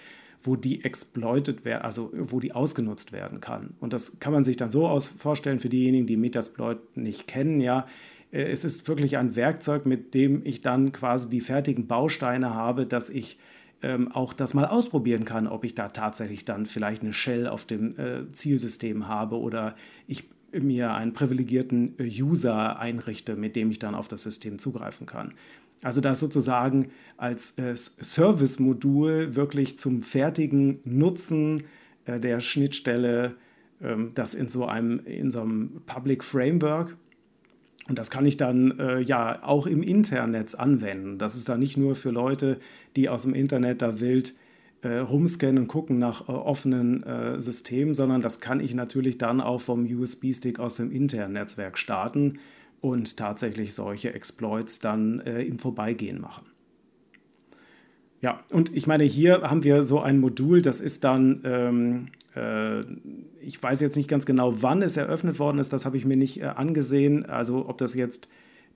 wo 0.45 0.57
die 0.57 0.85
exploited 0.85 1.65
werden, 1.65 1.83
also 1.83 2.11
wo 2.13 2.41
die 2.41 2.53
ausgenutzt 2.53 3.13
werden 3.13 3.41
kann. 3.41 3.75
Und 3.81 3.93
das 3.93 4.19
kann 4.21 4.33
man 4.33 4.45
sich 4.45 4.57
dann 4.57 4.71
so 4.71 4.89
aus 4.89 5.09
vorstellen 5.09 5.61
für 5.61 5.69
diejenigen, 5.69 6.07
die 6.07 6.17
Metasploit 6.17 6.97
nicht 6.97 7.27
kennen, 7.27 7.61
ja. 7.61 7.87
Äh, 8.33 8.43
es 8.45 8.65
ist 8.65 8.89
wirklich 8.89 9.19
ein 9.19 9.37
Werkzeug, 9.37 9.87
mit 9.87 10.15
dem 10.15 10.45
ich 10.45 10.63
dann 10.63 10.93
quasi 10.93 11.29
die 11.29 11.41
fertigen 11.41 11.87
Bausteine 11.87 12.55
habe, 12.55 12.87
dass 12.87 13.11
ich 13.11 13.39
ähm, 13.83 14.11
auch 14.13 14.33
das 14.33 14.55
mal 14.55 14.67
ausprobieren 14.67 15.25
kann, 15.25 15.47
ob 15.47 15.65
ich 15.65 15.75
da 15.75 15.89
tatsächlich 15.89 16.45
dann 16.45 16.67
vielleicht 16.67 17.03
eine 17.03 17.13
Shell 17.13 17.47
auf 17.47 17.65
dem 17.65 17.99
äh, 17.99 18.31
Zielsystem 18.33 19.09
habe 19.09 19.39
oder 19.39 19.75
ich 20.07 20.29
mir 20.53 20.93
einen 20.93 21.15
privilegierten 21.15 21.95
äh, 21.99 22.05
User 22.05 22.79
einrichte, 22.79 23.37
mit 23.37 23.57
dem 23.57 23.71
ich 23.71 23.79
dann 23.79 23.95
auf 23.95 24.09
das 24.09 24.23
System 24.23 24.59
zugreifen 24.59 25.07
kann. 25.07 25.35
Also 25.83 26.01
das 26.01 26.21
sozusagen 26.21 26.89
als 27.17 27.59
äh, 27.59 27.75
Service-Modul 27.77 29.35
wirklich 29.35 29.79
zum 29.79 30.01
fertigen 30.01 30.81
Nutzen 30.85 31.65
äh, 32.05 32.21
der 32.21 32.41
Schnittstelle, 32.41 33.35
ähm, 33.83 34.13
das 34.15 34.35
in 34.35 34.49
so 34.49 34.65
einem, 34.65 35.01
in 35.05 35.31
so 35.31 35.41
einem 35.41 35.83
Public 35.87 36.23
Framework. 36.23 36.97
Und 37.89 37.99
das 37.99 38.11
kann 38.11 38.25
ich 38.25 38.37
dann 38.37 38.79
äh, 38.79 39.01
ja 39.01 39.43
auch 39.43 39.67
im 39.67 39.83
Internet 39.83 40.59
anwenden. 40.59 41.19
Das 41.19 41.35
ist 41.35 41.49
dann 41.49 41.59
nicht 41.59 41.77
nur 41.77 41.97
für 41.97 42.11
Leute, 42.11 42.61
die 42.95 43.09
aus 43.09 43.25
dem 43.25 43.35
Internet 43.35 43.83
da 43.83 43.99
wild 43.99 44.35
äh, 44.83 44.99
rumscannen 44.99 45.59
und 45.59 45.69
gucken 45.69 45.99
nach 45.99 46.29
äh, 46.29 46.33
offenen 46.33 47.03
äh, 47.03 47.41
Systemen, 47.41 47.95
sondern 47.95 48.23
das 48.23 48.39
kann 48.39 48.61
ich 48.61 48.75
natürlich 48.75 49.19
dann 49.19 49.41
auch 49.41 49.61
vom 49.61 49.85
USB-Stick 49.85 50.61
aus 50.61 50.77
dem 50.77 50.93
internen 50.93 51.33
Netzwerk 51.33 51.77
starten 51.77 52.39
und 52.83 53.17
tatsächlich 53.17 53.75
solche 53.75 54.13
Exploits 54.13 54.81
dann 54.81 55.21
äh, 55.21 55.43
im 55.43 55.59
Vorbeigehen 55.59 56.21
machen. 56.21 56.45
Ja, 58.21 58.41
und 58.51 58.75
ich 58.77 58.87
meine, 58.87 59.05
hier 59.05 59.43
haben 59.43 59.65
wir 59.65 59.83
so 59.85 60.01
ein 60.01 60.21
Modul, 60.21 60.63
das 60.63 60.81
ist 60.81 61.03
dann, 61.05 61.41
ähm, 61.45 62.09
äh, 62.37 62.81
ich 63.41 63.61
weiß 63.61 63.81
jetzt 63.81 63.97
nicht 63.97 64.09
ganz 64.09 64.27
genau, 64.27 64.63
wann 64.63 64.83
es 64.83 64.97
eröffnet 64.97 65.39
worden 65.39 65.59
ist, 65.59 65.73
das 65.73 65.87
habe 65.87 65.97
ich 65.97 66.05
mir 66.05 66.17
nicht 66.17 66.41
äh, 66.41 66.45
angesehen. 66.45 67.25
Also 67.25 67.69
ob 67.69 67.79
das 67.79 67.95
jetzt 67.95 68.29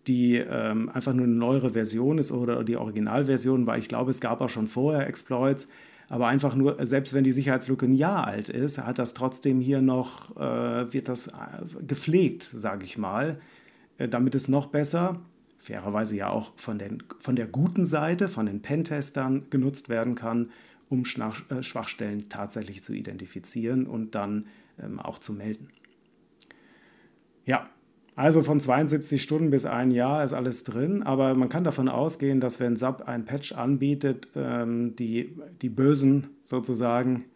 die 0.06 0.36
ähm, 0.36 0.88
einfach 0.88 1.12
nur 1.12 1.25
eine 1.25 1.34
neuere 1.34 1.70
Version 1.70 2.18
ist 2.18 2.30
oder 2.30 2.62
die 2.62 2.76
Originalversion, 2.76 3.66
weil 3.66 3.80
ich 3.80 3.88
glaube, 3.88 4.10
es 4.10 4.20
gab 4.20 4.40
auch 4.40 4.48
schon 4.48 4.68
vorher 4.68 5.06
Exploits. 5.06 5.68
Aber 6.08 6.28
einfach 6.28 6.54
nur, 6.54 6.76
selbst 6.86 7.14
wenn 7.14 7.25
die 7.25 7.32
Sicherheitslücke 7.32 7.86
ein 7.86 7.92
Jahr 7.92 8.28
alt 8.28 8.48
ist, 8.48 8.78
hat 8.78 9.00
das 9.00 9.14
trotzdem 9.14 9.60
hier 9.60 9.82
noch, 9.82 10.36
äh, 10.36 10.92
wird 10.92 11.08
das 11.08 11.28
äh, 11.28 11.32
gepflegt, 11.84 12.44
sage 12.44 12.84
ich 12.84 12.96
mal, 12.96 13.40
damit 13.98 14.34
es 14.34 14.48
noch 14.48 14.66
besser, 14.66 15.20
fairerweise 15.58 16.16
ja 16.16 16.30
auch 16.30 16.52
von, 16.56 16.78
den, 16.78 17.02
von 17.18 17.36
der 17.36 17.46
guten 17.46 17.84
Seite, 17.84 18.28
von 18.28 18.46
den 18.46 18.62
Pentestern 18.62 19.48
genutzt 19.50 19.88
werden 19.88 20.14
kann, 20.14 20.50
um 20.88 21.02
äh, 21.02 21.62
Schwachstellen 21.62 22.28
tatsächlich 22.28 22.82
zu 22.82 22.92
identifizieren 22.92 23.86
und 23.86 24.14
dann 24.14 24.46
ähm, 24.80 25.00
auch 25.00 25.18
zu 25.18 25.32
melden. 25.32 25.68
Ja, 27.44 27.68
also 28.14 28.42
von 28.42 28.60
72 28.60 29.22
Stunden 29.22 29.50
bis 29.50 29.66
ein 29.66 29.90
Jahr 29.90 30.24
ist 30.24 30.32
alles 30.32 30.64
drin, 30.64 31.02
aber 31.02 31.34
man 31.34 31.48
kann 31.48 31.64
davon 31.64 31.88
ausgehen, 31.88 32.40
dass 32.40 32.60
wenn 32.60 32.76
SAP 32.76 33.06
ein 33.06 33.24
Patch 33.24 33.52
anbietet, 33.52 34.28
ähm, 34.34 34.96
die, 34.96 35.36
die 35.60 35.68
Bösen 35.68 36.28
sozusagen 36.42 37.26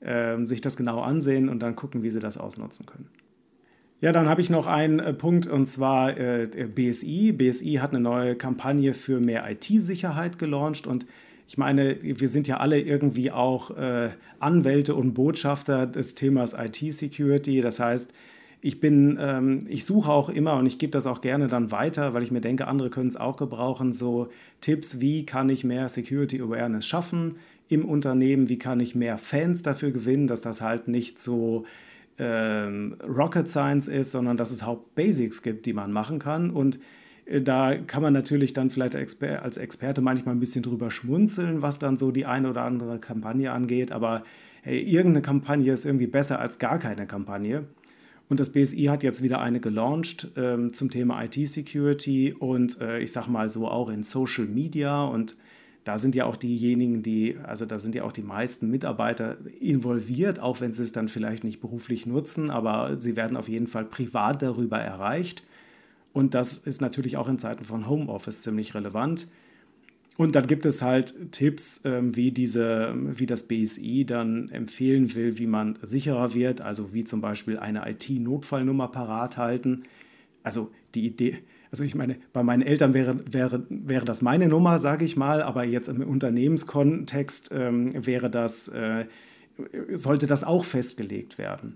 ähm, 0.00 0.46
sich 0.46 0.62
das 0.62 0.76
genau 0.76 1.02
ansehen 1.02 1.48
und 1.48 1.60
dann 1.60 1.76
gucken, 1.76 2.02
wie 2.02 2.10
sie 2.10 2.20
das 2.20 2.38
ausnutzen 2.38 2.86
können. 2.86 3.08
Ja, 4.00 4.12
dann 4.12 4.30
habe 4.30 4.40
ich 4.40 4.48
noch 4.48 4.66
einen 4.66 4.98
äh, 4.98 5.12
Punkt 5.12 5.46
und 5.46 5.66
zwar 5.66 6.16
äh, 6.16 6.46
BSI. 6.46 7.32
BSI 7.32 7.74
hat 7.82 7.90
eine 7.90 8.00
neue 8.00 8.34
Kampagne 8.34 8.94
für 8.94 9.20
mehr 9.20 9.44
IT-Sicherheit 9.50 10.38
gelauncht 10.38 10.86
und 10.86 11.06
ich 11.46 11.58
meine, 11.58 11.98
wir 12.00 12.28
sind 12.28 12.46
ja 12.46 12.58
alle 12.58 12.80
irgendwie 12.80 13.32
auch 13.32 13.76
äh, 13.76 14.10
Anwälte 14.38 14.94
und 14.94 15.14
Botschafter 15.14 15.86
des 15.86 16.14
Themas 16.14 16.54
IT-Security. 16.54 17.60
Das 17.60 17.80
heißt, 17.80 18.12
ich 18.62 18.80
bin, 18.80 19.18
ähm, 19.20 19.66
ich 19.68 19.84
suche 19.84 20.12
auch 20.12 20.28
immer 20.28 20.54
und 20.54 20.66
ich 20.66 20.78
gebe 20.78 20.92
das 20.92 21.06
auch 21.06 21.20
gerne 21.20 21.48
dann 21.48 21.72
weiter, 21.72 22.14
weil 22.14 22.22
ich 22.22 22.30
mir 22.30 22.40
denke, 22.40 22.68
andere 22.68 22.88
können 22.88 23.08
es 23.08 23.16
auch 23.16 23.36
gebrauchen. 23.36 23.92
So 23.92 24.28
Tipps, 24.60 25.00
wie 25.00 25.26
kann 25.26 25.48
ich 25.48 25.64
mehr 25.64 25.88
Security 25.88 26.40
Awareness 26.40 26.86
schaffen 26.86 27.36
im 27.68 27.84
Unternehmen? 27.84 28.48
Wie 28.48 28.58
kann 28.58 28.78
ich 28.78 28.94
mehr 28.94 29.18
Fans 29.18 29.62
dafür 29.62 29.90
gewinnen, 29.90 30.28
dass 30.28 30.42
das 30.42 30.60
halt 30.60 30.86
nicht 30.86 31.20
so 31.20 31.64
ähm, 32.20 32.96
Rocket 33.02 33.48
Science 33.48 33.88
ist, 33.88 34.10
sondern 34.12 34.36
dass 34.36 34.50
es 34.50 34.62
Hauptbasics 34.62 35.42
gibt, 35.42 35.64
die 35.64 35.72
man 35.72 35.90
machen 35.90 36.18
kann 36.18 36.50
und 36.50 36.78
äh, 37.24 37.40
da 37.40 37.74
kann 37.76 38.02
man 38.02 38.12
natürlich 38.12 38.52
dann 38.52 38.70
vielleicht 38.70 38.94
als 38.94 39.56
Experte 39.56 40.00
manchmal 40.00 40.34
ein 40.34 40.40
bisschen 40.40 40.62
drüber 40.62 40.90
schmunzeln, 40.90 41.62
was 41.62 41.78
dann 41.78 41.96
so 41.96 42.10
die 42.10 42.26
eine 42.26 42.50
oder 42.50 42.62
andere 42.62 42.98
Kampagne 42.98 43.52
angeht. 43.52 43.92
Aber 43.92 44.24
hey, 44.62 44.80
irgendeine 44.82 45.22
Kampagne 45.22 45.72
ist 45.72 45.84
irgendwie 45.84 46.06
besser 46.06 46.40
als 46.40 46.58
gar 46.58 46.78
keine 46.78 47.06
Kampagne. 47.06 47.64
Und 48.28 48.38
das 48.38 48.50
BSI 48.50 48.84
hat 48.84 49.02
jetzt 49.02 49.22
wieder 49.22 49.40
eine 49.40 49.58
gelauncht 49.58 50.28
ähm, 50.36 50.72
zum 50.72 50.90
Thema 50.90 51.24
IT-Security 51.24 52.32
und 52.32 52.80
äh, 52.80 53.00
ich 53.00 53.10
sage 53.10 53.28
mal 53.28 53.50
so 53.50 53.66
auch 53.66 53.90
in 53.90 54.04
Social 54.04 54.44
Media. 54.44 55.02
Und 55.04 55.36
da 55.84 55.98
sind 55.98 56.14
ja 56.14 56.26
auch 56.26 56.36
diejenigen, 56.36 57.02
die, 57.02 57.36
also 57.42 57.64
da 57.64 57.78
sind 57.78 57.94
ja 57.94 58.04
auch 58.04 58.12
die 58.12 58.22
meisten 58.22 58.70
Mitarbeiter 58.70 59.38
involviert, 59.60 60.38
auch 60.38 60.60
wenn 60.60 60.72
sie 60.72 60.82
es 60.82 60.92
dann 60.92 61.08
vielleicht 61.08 61.42
nicht 61.42 61.60
beruflich 61.60 62.06
nutzen, 62.06 62.50
aber 62.50 63.00
sie 63.00 63.16
werden 63.16 63.36
auf 63.36 63.48
jeden 63.48 63.66
Fall 63.66 63.86
privat 63.86 64.42
darüber 64.42 64.78
erreicht. 64.78 65.42
Und 66.12 66.34
das 66.34 66.58
ist 66.58 66.80
natürlich 66.80 67.16
auch 67.16 67.28
in 67.28 67.38
Zeiten 67.38 67.64
von 67.64 67.88
Homeoffice 67.88 68.42
ziemlich 68.42 68.74
relevant. 68.74 69.28
Und 70.16 70.34
dann 70.34 70.46
gibt 70.46 70.66
es 70.66 70.82
halt 70.82 71.32
Tipps, 71.32 71.80
ähm, 71.84 72.14
wie, 72.14 72.30
diese, 72.30 72.92
wie 72.94 73.24
das 73.24 73.44
BSI 73.44 74.04
dann 74.04 74.50
empfehlen 74.50 75.14
will, 75.14 75.38
wie 75.38 75.46
man 75.46 75.78
sicherer 75.80 76.34
wird, 76.34 76.60
also 76.60 76.92
wie 76.92 77.04
zum 77.04 77.22
Beispiel 77.22 77.58
eine 77.58 77.88
IT-Notfallnummer 77.88 78.88
parat 78.88 79.38
halten. 79.38 79.84
Also 80.42 80.70
die 80.94 81.06
Idee, 81.06 81.38
also 81.70 81.84
ich 81.84 81.94
meine, 81.94 82.16
bei 82.32 82.42
meinen 82.42 82.62
Eltern 82.62 82.94
wäre, 82.94 83.20
wäre, 83.30 83.64
wäre 83.68 84.04
das 84.04 84.22
meine 84.22 84.48
Nummer, 84.48 84.78
sage 84.78 85.04
ich 85.04 85.16
mal, 85.16 85.42
aber 85.42 85.64
jetzt 85.64 85.88
im 85.88 86.02
Unternehmenskontext 86.02 87.50
ähm, 87.52 88.06
wäre 88.06 88.28
das, 88.28 88.68
äh, 88.68 89.06
sollte 89.94 90.26
das 90.26 90.42
auch 90.42 90.64
festgelegt 90.64 91.38
werden. 91.38 91.74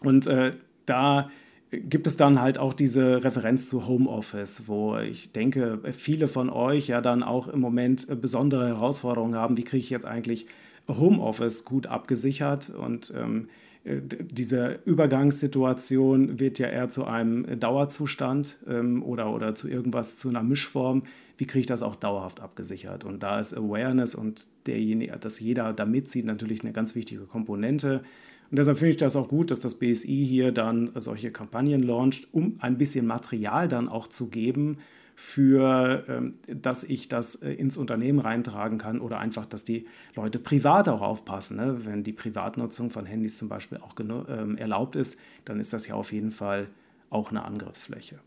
Und 0.00 0.26
äh, 0.26 0.52
da 0.84 1.30
gibt 1.70 2.06
es 2.06 2.16
dann 2.16 2.40
halt 2.40 2.58
auch 2.58 2.74
diese 2.74 3.24
Referenz 3.24 3.68
zu 3.68 3.86
Homeoffice, 3.86 4.68
wo 4.68 4.96
ich 4.98 5.32
denke, 5.32 5.80
viele 5.92 6.28
von 6.28 6.50
euch 6.50 6.88
ja 6.88 7.00
dann 7.00 7.22
auch 7.22 7.48
im 7.48 7.60
Moment 7.60 8.06
besondere 8.20 8.68
Herausforderungen 8.68 9.34
haben. 9.34 9.56
Wie 9.56 9.64
kriege 9.64 9.78
ich 9.80 9.90
jetzt 9.90 10.06
eigentlich 10.06 10.46
Homeoffice 10.86 11.64
gut 11.64 11.86
abgesichert? 11.86 12.70
Und 12.70 13.12
ähm, 13.16 13.48
diese 13.84 14.80
Übergangssituation 14.86 16.40
wird 16.40 16.58
ja 16.58 16.68
eher 16.68 16.88
zu 16.88 17.04
einem 17.04 17.60
Dauerzustand 17.60 18.58
ähm, 18.66 19.02
oder, 19.02 19.32
oder 19.32 19.54
zu 19.54 19.68
irgendwas, 19.68 20.16
zu 20.16 20.30
einer 20.30 20.42
Mischform. 20.42 21.02
Wie 21.36 21.46
kriege 21.46 21.60
ich 21.60 21.66
das 21.66 21.82
auch 21.82 21.96
dauerhaft 21.96 22.40
abgesichert? 22.40 23.04
Und 23.04 23.22
da 23.22 23.40
ist 23.40 23.54
Awareness 23.54 24.14
und 24.14 24.46
derjenige, 24.66 25.12
dass 25.18 25.38
jeder 25.38 25.72
da 25.74 25.84
mitzieht, 25.84 26.24
natürlich 26.24 26.62
eine 26.62 26.72
ganz 26.72 26.94
wichtige 26.94 27.22
Komponente. 27.26 28.02
Und 28.50 28.58
deshalb 28.58 28.78
finde 28.78 28.90
ich 28.90 28.96
das 28.96 29.16
auch 29.16 29.28
gut, 29.28 29.50
dass 29.50 29.60
das 29.60 29.74
BSI 29.74 30.24
hier 30.24 30.52
dann 30.52 30.90
solche 30.94 31.30
Kampagnen 31.30 31.82
launcht, 31.82 32.28
um 32.32 32.56
ein 32.60 32.78
bisschen 32.78 33.06
Material 33.06 33.68
dann 33.68 33.88
auch 33.88 34.06
zu 34.06 34.28
geben, 34.28 34.78
für, 35.14 36.04
ähm, 36.08 36.34
dass 36.46 36.82
ich 36.82 37.08
das 37.08 37.36
äh, 37.36 37.52
ins 37.52 37.76
Unternehmen 37.76 38.18
reintragen 38.18 38.78
kann 38.78 39.00
oder 39.00 39.18
einfach, 39.18 39.46
dass 39.46 39.64
die 39.64 39.86
Leute 40.16 40.38
privat 40.38 40.88
auch 40.88 41.02
aufpassen. 41.02 41.56
Ne? 41.56 41.86
Wenn 41.86 42.02
die 42.02 42.12
Privatnutzung 42.12 42.90
von 42.90 43.06
Handys 43.06 43.36
zum 43.36 43.48
Beispiel 43.48 43.78
auch 43.78 43.94
ähm, 44.00 44.56
erlaubt 44.56 44.96
ist, 44.96 45.18
dann 45.44 45.60
ist 45.60 45.72
das 45.72 45.86
ja 45.86 45.94
auf 45.94 46.12
jeden 46.12 46.30
Fall 46.30 46.68
auch 47.10 47.30
eine 47.30 47.44
Angriffsfläche. 47.44 48.18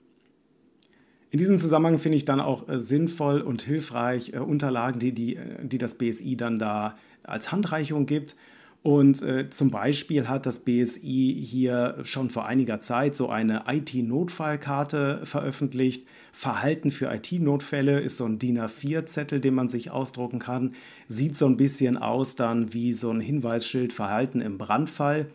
In 1.30 1.40
diesem 1.40 1.58
Zusammenhang 1.58 1.98
finde 1.98 2.18
ich 2.18 2.26
dann 2.26 2.40
auch 2.40 2.70
äh, 2.70 2.80
sinnvoll 2.80 3.42
und 3.42 3.62
hilfreich 3.62 4.34
äh, 4.34 4.38
Unterlagen, 4.38 5.00
die, 5.00 5.12
die, 5.12 5.38
die 5.64 5.78
das 5.78 5.96
BSI 5.96 6.38
dann 6.38 6.58
da 6.58 6.98
als 7.24 7.52
Handreichung 7.52 8.06
gibt 8.06 8.36
und 8.88 9.22
äh, 9.22 9.50
zum 9.50 9.70
Beispiel 9.70 10.30
hat 10.30 10.46
das 10.46 10.60
BSI 10.60 11.36
hier 11.46 11.98
schon 12.04 12.30
vor 12.30 12.46
einiger 12.46 12.80
Zeit 12.80 13.18
so 13.18 13.28
eine 13.28 13.64
IT-Notfallkarte 13.68 15.26
veröffentlicht. 15.26 16.08
Verhalten 16.32 16.90
für 16.90 17.14
IT-Notfälle 17.14 18.00
ist 18.00 18.16
so 18.16 18.24
ein 18.24 18.40
DIN 18.40 18.58
A4-Zettel, 18.58 19.42
den 19.42 19.56
man 19.56 19.68
sich 19.68 19.92
ausdrucken 19.92 20.40
kann. 20.40 20.74
Sieht 21.10 21.36
so 21.36 21.48
ein 21.48 21.58
bisschen 21.58 21.98
aus 21.98 22.38
dann 22.38 22.74
wie 22.74 22.94
so 22.94 23.12
ein 23.12 23.20
Hinweisschild 23.20 23.92
Verhalten 23.92 24.40
im 24.40 24.58
Brandfall. 24.58 25.26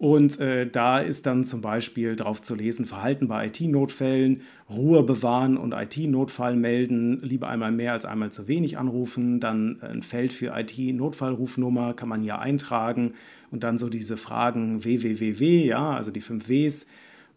Und 0.00 0.40
äh, 0.40 0.66
da 0.66 0.98
ist 0.98 1.26
dann 1.26 1.44
zum 1.44 1.60
Beispiel 1.60 2.16
drauf 2.16 2.40
zu 2.40 2.54
lesen, 2.54 2.86
Verhalten 2.86 3.28
bei 3.28 3.48
IT-Notfällen, 3.48 4.40
Ruhe 4.70 5.02
bewahren 5.02 5.58
und 5.58 5.74
IT-Notfall 5.74 6.56
melden, 6.56 7.20
lieber 7.20 7.48
einmal 7.48 7.70
mehr 7.70 7.92
als 7.92 8.06
einmal 8.06 8.32
zu 8.32 8.48
wenig 8.48 8.78
anrufen, 8.78 9.40
dann 9.40 9.78
ein 9.82 10.00
Feld 10.00 10.32
für 10.32 10.58
IT-Notfallrufnummer 10.58 11.92
kann 11.92 12.08
man 12.08 12.22
hier 12.22 12.38
eintragen 12.38 13.12
und 13.50 13.62
dann 13.62 13.76
so 13.76 13.90
diese 13.90 14.16
Fragen 14.16 14.84
www, 14.84 15.66
ja, 15.66 15.90
also 15.90 16.10
die 16.10 16.22
fünf 16.22 16.48
Ws 16.48 16.86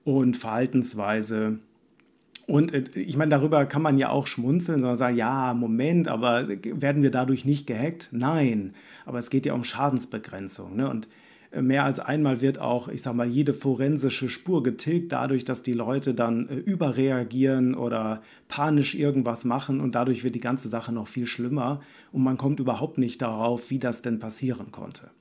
und 0.05 0.37
Verhaltensweise. 0.37 1.59
Und 2.47 2.73
äh, 2.73 2.85
ich 2.95 3.17
meine, 3.17 3.31
darüber 3.31 3.65
kann 3.65 3.81
man 3.81 3.97
ja 3.97 4.07
auch 4.07 4.25
schmunzeln, 4.25 4.79
sondern 4.79 4.95
sagen, 4.95 5.17
ja, 5.17 5.53
Moment, 5.53 6.07
aber 6.07 6.47
werden 6.47 7.03
wir 7.03 7.11
dadurch 7.11 7.43
nicht 7.43 7.67
gehackt? 7.67 8.07
Nein, 8.13 8.73
aber 9.05 9.17
es 9.17 9.29
geht 9.29 9.45
ja 9.45 9.53
um 9.53 9.65
Schadensbegrenzung. 9.65 10.77
Ne? 10.77 10.89
Und 10.89 11.09
mehr 11.61 11.83
als 11.83 11.99
einmal 11.99 12.41
wird 12.41 12.59
auch, 12.59 12.87
ich 12.87 13.01
sag 13.01 13.13
mal, 13.15 13.27
jede 13.27 13.53
forensische 13.53 14.29
Spur 14.29 14.63
getilgt 14.63 15.11
dadurch, 15.11 15.45
dass 15.45 15.63
die 15.63 15.73
Leute 15.73 16.13
dann 16.13 16.49
äh, 16.49 16.55
überreagieren 16.55 17.75
oder 17.75 18.21
panisch 18.47 18.95
irgendwas 18.95 19.45
machen 19.45 19.79
und 19.79 19.95
dadurch 19.95 20.23
wird 20.23 20.35
die 20.35 20.39
ganze 20.39 20.67
Sache 20.67 20.91
noch 20.91 21.07
viel 21.07 21.25
schlimmer 21.25 21.81
und 22.11 22.23
man 22.23 22.37
kommt 22.37 22.59
überhaupt 22.59 22.97
nicht 22.97 23.21
darauf, 23.21 23.69
wie 23.69 23.79
das 23.79 24.01
denn 24.01 24.19
passieren 24.19 24.71
konnte. 24.71 25.11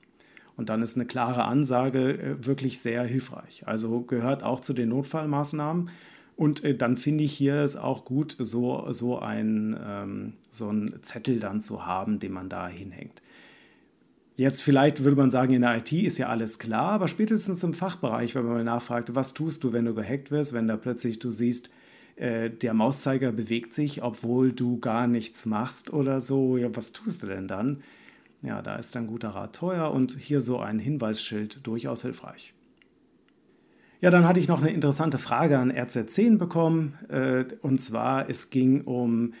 Und 0.55 0.69
dann 0.69 0.81
ist 0.81 0.95
eine 0.95 1.05
klare 1.05 1.43
Ansage 1.45 2.13
äh, 2.13 2.45
wirklich 2.45 2.79
sehr 2.79 3.03
hilfreich. 3.03 3.63
Also 3.65 4.01
gehört 4.01 4.43
auch 4.43 4.59
zu 4.59 4.73
den 4.73 4.89
Notfallmaßnahmen. 4.89 5.89
Und 6.35 6.63
äh, 6.63 6.75
dann 6.75 6.97
finde 6.97 7.23
ich 7.23 7.33
hier 7.33 7.55
es 7.57 7.75
auch 7.75 8.05
gut, 8.05 8.35
so, 8.39 8.91
so, 8.91 9.19
ein, 9.19 9.77
ähm, 9.83 10.33
so 10.49 10.69
einen 10.69 11.01
Zettel 11.03 11.39
dann 11.39 11.61
zu 11.61 11.85
haben, 11.85 12.19
den 12.19 12.31
man 12.31 12.49
da 12.49 12.67
hinhängt. 12.67 13.21
Jetzt 14.35 14.63
vielleicht 14.63 15.03
würde 15.03 15.17
man 15.17 15.29
sagen, 15.29 15.53
in 15.53 15.61
der 15.61 15.77
IT 15.77 15.91
ist 15.91 16.17
ja 16.17 16.27
alles 16.27 16.57
klar, 16.57 16.91
aber 16.93 17.07
spätestens 17.07 17.63
im 17.63 17.73
Fachbereich, 17.73 18.33
wenn 18.33 18.45
man 18.45 18.55
mal 18.55 18.63
nachfragt, 18.63 19.15
was 19.15 19.33
tust 19.33 19.63
du, 19.63 19.73
wenn 19.73 19.85
du 19.85 19.93
gehackt 19.93 20.31
wirst, 20.31 20.53
wenn 20.53 20.67
da 20.67 20.75
plötzlich 20.75 21.19
du 21.19 21.29
siehst, 21.29 21.69
äh, 22.15 22.49
der 22.49 22.73
Mauszeiger 22.73 23.31
bewegt 23.31 23.75
sich, 23.75 24.01
obwohl 24.01 24.51
du 24.51 24.79
gar 24.79 25.07
nichts 25.07 25.45
machst 25.45 25.93
oder 25.93 26.19
so, 26.19 26.57
ja, 26.57 26.75
was 26.75 26.93
tust 26.93 27.21
du 27.21 27.27
denn 27.27 27.47
dann? 27.47 27.83
Ja, 28.41 28.61
da 28.61 28.75
ist 28.75 28.97
ein 28.97 29.07
guter 29.07 29.29
Rat 29.29 29.55
teuer 29.55 29.91
und 29.91 30.17
hier 30.19 30.41
so 30.41 30.59
ein 30.59 30.79
Hinweisschild 30.79 31.65
durchaus 31.65 32.01
hilfreich. 32.01 32.53
Ja, 34.01 34.11
dann 34.11 34.27
hatte 34.27 34.39
ich 34.39 34.49
noch 34.49 34.59
eine 34.59 34.71
interessante 34.71 35.17
Frage 35.17 35.57
an 35.59 35.71
RZ10 35.71 36.37
bekommen. 36.37 36.97
Äh, 37.07 37.45
und 37.61 37.81
zwar, 37.81 38.29
es 38.29 38.49
ging 38.49 38.81
um 38.81 39.33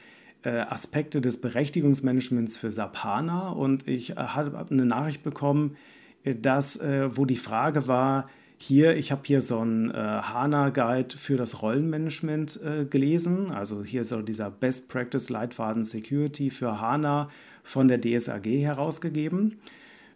Aspekte 0.49 1.21
des 1.21 1.39
Berechtigungsmanagements 1.39 2.57
für 2.57 2.71
SAP 2.71 3.03
HANA. 3.03 3.49
Und 3.49 3.87
ich 3.87 4.11
äh, 4.11 4.15
habe 4.15 4.65
eine 4.69 4.85
Nachricht 4.85 5.23
bekommen, 5.23 5.77
dass, 6.23 6.79
wo 6.79 7.25
die 7.25 7.35
Frage 7.35 7.89
war, 7.89 8.29
hier, 8.63 8.95
ich 8.95 9.11
habe 9.11 9.23
hier 9.25 9.41
so 9.41 9.59
einen 9.59 9.91
äh, 9.91 9.93
HANA-Guide 9.93 11.17
für 11.17 11.35
das 11.35 11.61
Rollenmanagement 11.61 12.61
äh, 12.63 12.85
gelesen. 12.85 13.51
Also 13.51 13.83
hier 13.83 14.05
soll 14.05 14.23
dieser 14.23 14.49
Best 14.49 14.87
Practice 14.87 15.29
Leitfaden 15.29 15.83
Security 15.83 16.49
für 16.49 16.79
HANA 16.79 17.29
von 17.63 17.89
der 17.89 17.99
DSAG 17.99 18.45
herausgegeben. 18.45 19.57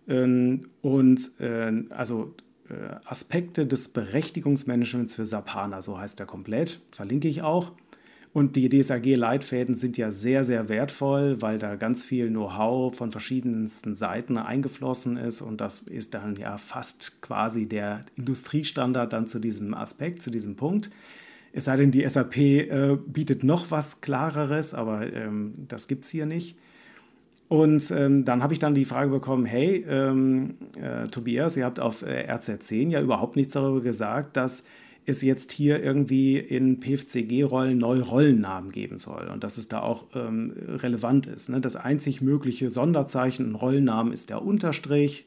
Ähm, 0.07 0.69
und 0.81 1.39
äh, 1.41 1.83
also 1.89 2.35
äh, 2.69 2.95
Aspekte 3.03 3.67
des 3.67 3.89
Berechtigungsmanagements 3.89 5.15
für 5.15 5.25
SAP 5.25 5.53
HANA, 5.53 5.81
so 5.81 5.99
heißt 5.99 6.17
der 6.17 6.25
komplett, 6.25 6.79
verlinke 6.91 7.27
ich 7.27 7.41
auch. 7.41 7.73
Und 8.33 8.55
die 8.55 8.69
DSAG-Leitfäden 8.69 9.73
sind 9.73 9.97
ja 9.97 10.11
sehr, 10.11 10.43
sehr 10.43 10.69
wertvoll, 10.69 11.41
weil 11.41 11.57
da 11.57 11.75
ganz 11.75 12.03
viel 12.03 12.27
Know-how 12.27 12.95
von 12.95 13.11
verschiedensten 13.11 13.95
Seiten 13.95 14.37
eingeflossen 14.37 15.17
ist. 15.17 15.41
Und 15.41 15.59
das 15.59 15.79
ist 15.79 16.13
dann 16.13 16.35
ja 16.35 16.57
fast 16.57 17.21
quasi 17.21 17.67
der 17.67 18.01
Industriestandard 18.15 19.11
dann 19.11 19.27
zu 19.27 19.39
diesem 19.39 19.73
Aspekt, 19.73 20.21
zu 20.21 20.29
diesem 20.29 20.55
Punkt. 20.55 20.89
Es 21.53 21.65
sei 21.65 21.77
denn, 21.77 21.89
die 21.89 22.07
SAP 22.07 22.37
äh, 22.37 22.97
bietet 23.07 23.43
noch 23.43 23.71
was 23.71 24.01
Klareres, 24.01 24.73
aber 24.75 25.11
ähm, 25.11 25.53
das 25.67 25.87
gibt 25.87 26.05
es 26.05 26.11
hier 26.11 26.27
nicht. 26.27 26.55
Und 27.47 27.91
ähm, 27.91 28.25
dann 28.25 28.43
habe 28.43 28.53
ich 28.53 28.59
dann 28.59 28.75
die 28.75 28.85
Frage 28.85 29.09
bekommen, 29.09 29.45
hey, 29.45 29.85
ähm, 29.87 30.55
äh, 30.79 31.07
Tobias, 31.07 31.55
ihr 31.55 31.65
habt 31.65 31.79
auf 31.79 32.01
äh, 32.01 32.27
RZ10 32.29 32.89
ja 32.89 33.01
überhaupt 33.01 33.37
nichts 33.37 33.53
darüber 33.53 33.81
gesagt, 33.81 34.35
dass 34.35 34.65
es 35.07 35.21
jetzt 35.21 35.53
hier 35.53 35.81
irgendwie 35.81 36.37
in 36.37 36.81
PFCG-Rollen 36.81 37.77
neue 37.77 38.01
Rollennamen 38.01 38.71
geben 38.71 38.97
soll 38.97 39.29
und 39.33 39.43
dass 39.43 39.57
es 39.57 39.69
da 39.69 39.79
auch 39.79 40.05
ähm, 40.13 40.53
relevant 40.67 41.27
ist. 41.27 41.47
Ne? 41.49 41.61
Das 41.61 41.77
einzig 41.77 42.21
mögliche 42.21 42.69
Sonderzeichen 42.69 43.47
in 43.47 43.55
Rollennamen 43.55 44.11
ist 44.11 44.29
der 44.29 44.43
Unterstrich. 44.43 45.25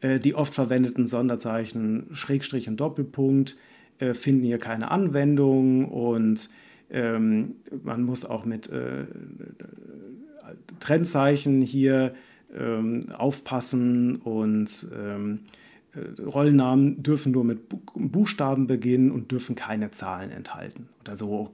Äh, 0.00 0.20
die 0.20 0.36
oft 0.36 0.54
verwendeten 0.54 1.08
Sonderzeichen 1.08 2.06
Schrägstrich 2.12 2.68
und 2.68 2.78
Doppelpunkt 2.78 3.56
äh, 3.98 4.14
finden 4.14 4.44
hier 4.44 4.58
keine 4.58 4.92
Anwendung 4.92 5.86
und 5.86 6.48
ähm, 6.88 7.56
man 7.82 8.04
muss 8.04 8.24
auch 8.24 8.44
mit 8.44 8.70
äh, 8.70 9.06
Trennzeichen 10.78 11.62
hier 11.62 12.14
ähm, 12.56 13.06
aufpassen 13.12 14.16
und 14.16 14.86
ähm, 14.96 15.40
äh, 15.40 15.65
Rollennamen 16.24 17.02
dürfen 17.02 17.32
nur 17.32 17.44
mit 17.44 17.68
Buchstaben 17.94 18.66
beginnen 18.66 19.10
und 19.10 19.30
dürfen 19.30 19.56
keine 19.56 19.90
Zahlen 19.90 20.30
enthalten. 20.30 20.88
Oder 21.00 21.16
so, 21.16 21.50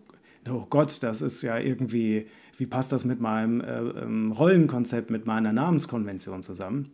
oh 0.49 0.67
Gott, 0.69 1.03
das 1.03 1.23
ist 1.23 1.43
ja 1.43 1.59
irgendwie, 1.59 2.27
wie 2.57 2.67
passt 2.67 2.93
das 2.93 3.05
mit 3.05 3.21
meinem 3.21 3.61
äh, 3.61 3.81
ähm, 3.81 4.33
Rollenkonzept, 4.33 5.11
mit 5.11 5.27
meiner 5.27 5.53
Namenskonvention 5.53 6.43
zusammen? 6.43 6.91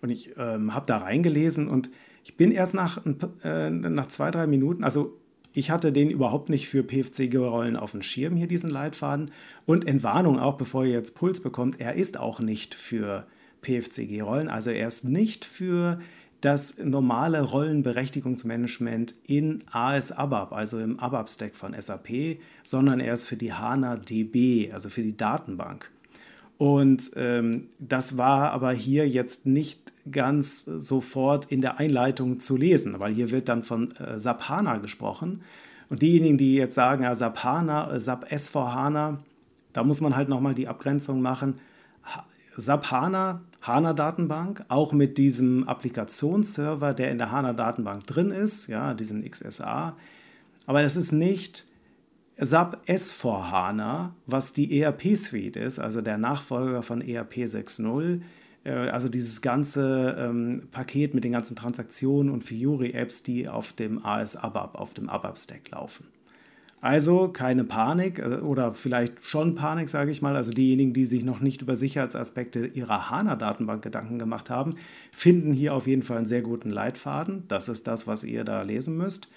Und 0.00 0.10
ich 0.10 0.30
ähm, 0.36 0.74
habe 0.74 0.86
da 0.86 0.98
reingelesen 0.98 1.68
und 1.68 1.90
ich 2.24 2.36
bin 2.36 2.52
erst 2.52 2.74
nach, 2.74 3.00
äh, 3.42 3.70
nach 3.70 4.08
zwei, 4.08 4.30
drei 4.30 4.46
Minuten, 4.46 4.84
also 4.84 5.18
ich 5.54 5.70
hatte 5.70 5.92
den 5.92 6.10
überhaupt 6.10 6.50
nicht 6.50 6.68
für 6.68 6.84
PFC-Rollen 6.84 7.76
auf 7.76 7.92
dem 7.92 8.02
Schirm, 8.02 8.36
hier 8.36 8.46
diesen 8.46 8.70
Leitfaden. 8.70 9.30
Und 9.66 9.86
Entwarnung 9.86 10.38
auch, 10.38 10.56
bevor 10.56 10.84
ihr 10.84 10.92
jetzt 10.92 11.16
Puls 11.16 11.40
bekommt, 11.40 11.80
er 11.80 11.94
ist 11.94 12.20
auch 12.20 12.40
nicht 12.40 12.74
für 12.74 13.26
PFCG-Rollen. 13.62 14.48
Also 14.48 14.70
er 14.70 14.86
ist 14.86 15.04
nicht 15.04 15.44
für 15.44 15.98
das 16.40 16.78
normale 16.78 17.42
Rollenberechtigungsmanagement 17.42 19.14
in 19.26 19.64
AS 19.70 20.12
ABAP, 20.12 20.52
also 20.52 20.78
im 20.78 21.00
ABAP-Stack 21.00 21.54
von 21.54 21.74
SAP, 21.78 22.38
sondern 22.62 23.00
er 23.00 23.14
ist 23.14 23.24
für 23.24 23.36
die 23.36 23.52
HANA 23.52 23.96
DB, 23.96 24.72
also 24.72 24.88
für 24.88 25.02
die 25.02 25.16
Datenbank. 25.16 25.90
Und 26.58 27.12
ähm, 27.16 27.68
das 27.78 28.16
war 28.16 28.52
aber 28.52 28.72
hier 28.72 29.08
jetzt 29.08 29.46
nicht 29.46 29.92
ganz 30.10 30.64
sofort 30.64 31.46
in 31.46 31.60
der 31.60 31.78
Einleitung 31.78 32.40
zu 32.40 32.56
lesen, 32.56 32.98
weil 32.98 33.12
hier 33.12 33.30
wird 33.30 33.48
dann 33.48 33.62
von 33.62 33.92
äh, 33.96 34.18
SAP 34.18 34.48
HANA 34.48 34.78
gesprochen. 34.78 35.42
Und 35.88 36.02
diejenigen, 36.02 36.36
die 36.36 36.54
jetzt 36.54 36.74
sagen, 36.74 37.04
ja, 37.04 37.14
SAP 37.14 37.44
HANA, 37.44 37.98
SAP 37.98 38.32
S4 38.32 38.74
HANA, 38.74 39.18
da 39.72 39.84
muss 39.84 40.00
man 40.00 40.16
halt 40.16 40.28
nochmal 40.28 40.54
die 40.54 40.68
Abgrenzung 40.68 41.20
machen. 41.22 41.60
SAP 42.56 42.90
HANA 42.90 43.40
HANA-Datenbank, 43.60 44.64
auch 44.68 44.92
mit 44.92 45.18
diesem 45.18 45.68
Applikationsserver, 45.68 46.94
der 46.94 47.10
in 47.10 47.18
der 47.18 47.32
HANA-Datenbank 47.32 48.06
drin 48.06 48.30
ist, 48.30 48.68
ja, 48.68 48.94
diesen 48.94 49.28
XSA. 49.28 49.96
Aber 50.66 50.82
es 50.82 50.96
ist 50.96 51.12
nicht 51.12 51.66
SAP 52.40 52.78
S4 52.86 53.50
HANA, 53.50 54.14
was 54.26 54.52
die 54.52 54.80
ERP-Suite 54.80 55.56
ist, 55.56 55.78
also 55.80 56.00
der 56.00 56.18
Nachfolger 56.18 56.82
von 56.82 57.00
ERP 57.00 57.38
6.0. 57.38 58.20
Äh, 58.64 58.70
also 58.70 59.08
dieses 59.08 59.42
ganze 59.42 60.16
ähm, 60.18 60.68
Paket 60.70 61.14
mit 61.14 61.24
den 61.24 61.32
ganzen 61.32 61.56
Transaktionen 61.56 62.32
und 62.32 62.44
Fiori-Apps, 62.44 63.24
die 63.24 63.48
auf 63.48 63.72
dem 63.72 64.04
AS 64.04 64.36
ABAP, 64.36 64.76
auf 64.76 64.94
dem 64.94 65.08
ABAP-Stack 65.08 65.70
laufen. 65.70 66.06
Also 66.80 67.28
keine 67.28 67.64
Panik 67.64 68.18
äh, 68.18 68.36
oder 68.36 68.72
vielleicht 68.72 69.24
schon 69.24 69.54
Panik, 69.54 69.88
sage 69.88 70.10
ich 70.10 70.22
mal. 70.22 70.36
Also 70.36 70.52
diejenigen, 70.52 70.92
die 70.92 71.06
sich 71.06 71.24
noch 71.24 71.40
nicht 71.40 71.62
über 71.62 71.76
Sicherheitsaspekte 71.76 72.66
ihrer 72.66 73.10
HANA-Datenbank 73.10 73.82
Gedanken 73.82 74.18
gemacht 74.18 74.50
haben, 74.50 74.76
finden 75.10 75.52
hier 75.52 75.74
auf 75.74 75.86
jeden 75.86 76.02
Fall 76.02 76.18
einen 76.18 76.26
sehr 76.26 76.42
guten 76.42 76.70
Leitfaden. 76.70 77.44
Das 77.48 77.68
ist 77.68 77.86
das, 77.86 78.06
was 78.06 78.22
ihr 78.24 78.44
da 78.44 78.62
lesen 78.62 78.96
müsst. 78.96 79.28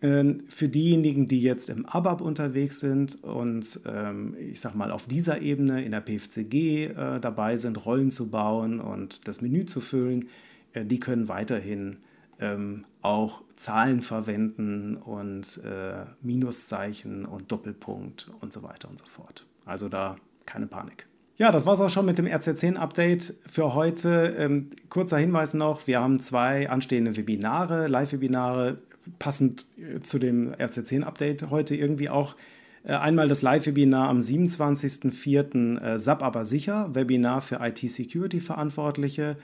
Ähm, 0.00 0.44
für 0.48 0.68
diejenigen, 0.68 1.26
die 1.26 1.42
jetzt 1.42 1.68
im 1.68 1.84
ABAP 1.84 2.20
unterwegs 2.20 2.78
sind 2.78 3.22
und 3.24 3.80
ähm, 3.84 4.36
ich 4.38 4.60
sag 4.60 4.76
mal 4.76 4.92
auf 4.92 5.06
dieser 5.06 5.42
Ebene 5.42 5.84
in 5.84 5.90
der 5.90 6.00
PFCG 6.00 6.84
äh, 6.86 7.20
dabei 7.20 7.56
sind, 7.56 7.84
Rollen 7.84 8.10
zu 8.10 8.30
bauen 8.30 8.78
und 8.80 9.26
das 9.26 9.40
Menü 9.40 9.66
zu 9.66 9.80
füllen, 9.80 10.28
äh, 10.72 10.84
die 10.84 11.00
können 11.00 11.26
weiterhin 11.26 11.96
ähm, 12.40 12.84
auch 13.02 13.42
Zahlen 13.56 14.00
verwenden 14.00 14.96
und 14.96 15.62
äh, 15.64 16.04
Minuszeichen 16.22 17.24
und 17.26 17.50
Doppelpunkt 17.50 18.30
und 18.40 18.52
so 18.52 18.62
weiter 18.62 18.88
und 18.88 18.98
so 18.98 19.06
fort. 19.06 19.46
Also 19.64 19.88
da 19.88 20.16
keine 20.46 20.66
Panik. 20.66 21.06
Ja, 21.36 21.52
das 21.52 21.66
war 21.66 21.74
es 21.74 21.80
auch 21.80 21.90
schon 21.90 22.04
mit 22.04 22.18
dem 22.18 22.26
RC10-Update 22.26 23.34
für 23.46 23.74
heute. 23.74 24.34
Ähm, 24.38 24.70
kurzer 24.88 25.18
Hinweis 25.18 25.54
noch, 25.54 25.86
wir 25.86 26.00
haben 26.00 26.18
zwei 26.18 26.68
anstehende 26.68 27.16
Webinare, 27.16 27.86
Live-Webinare, 27.86 28.78
passend 29.20 29.66
äh, 29.78 30.00
zu 30.00 30.18
dem 30.18 30.52
RC10-Update 30.54 31.50
heute 31.50 31.76
irgendwie 31.76 32.08
auch. 32.08 32.34
Äh, 32.82 32.94
einmal 32.94 33.28
das 33.28 33.42
Live-Webinar 33.42 34.08
am 34.08 34.18
27.04. 34.18 35.80
Äh, 35.80 35.98
SAP 35.98 36.22
aber 36.22 36.44
sicher, 36.44 36.92
Webinar 36.94 37.40
für 37.40 37.60
IT-Security-Verantwortliche 37.60 39.36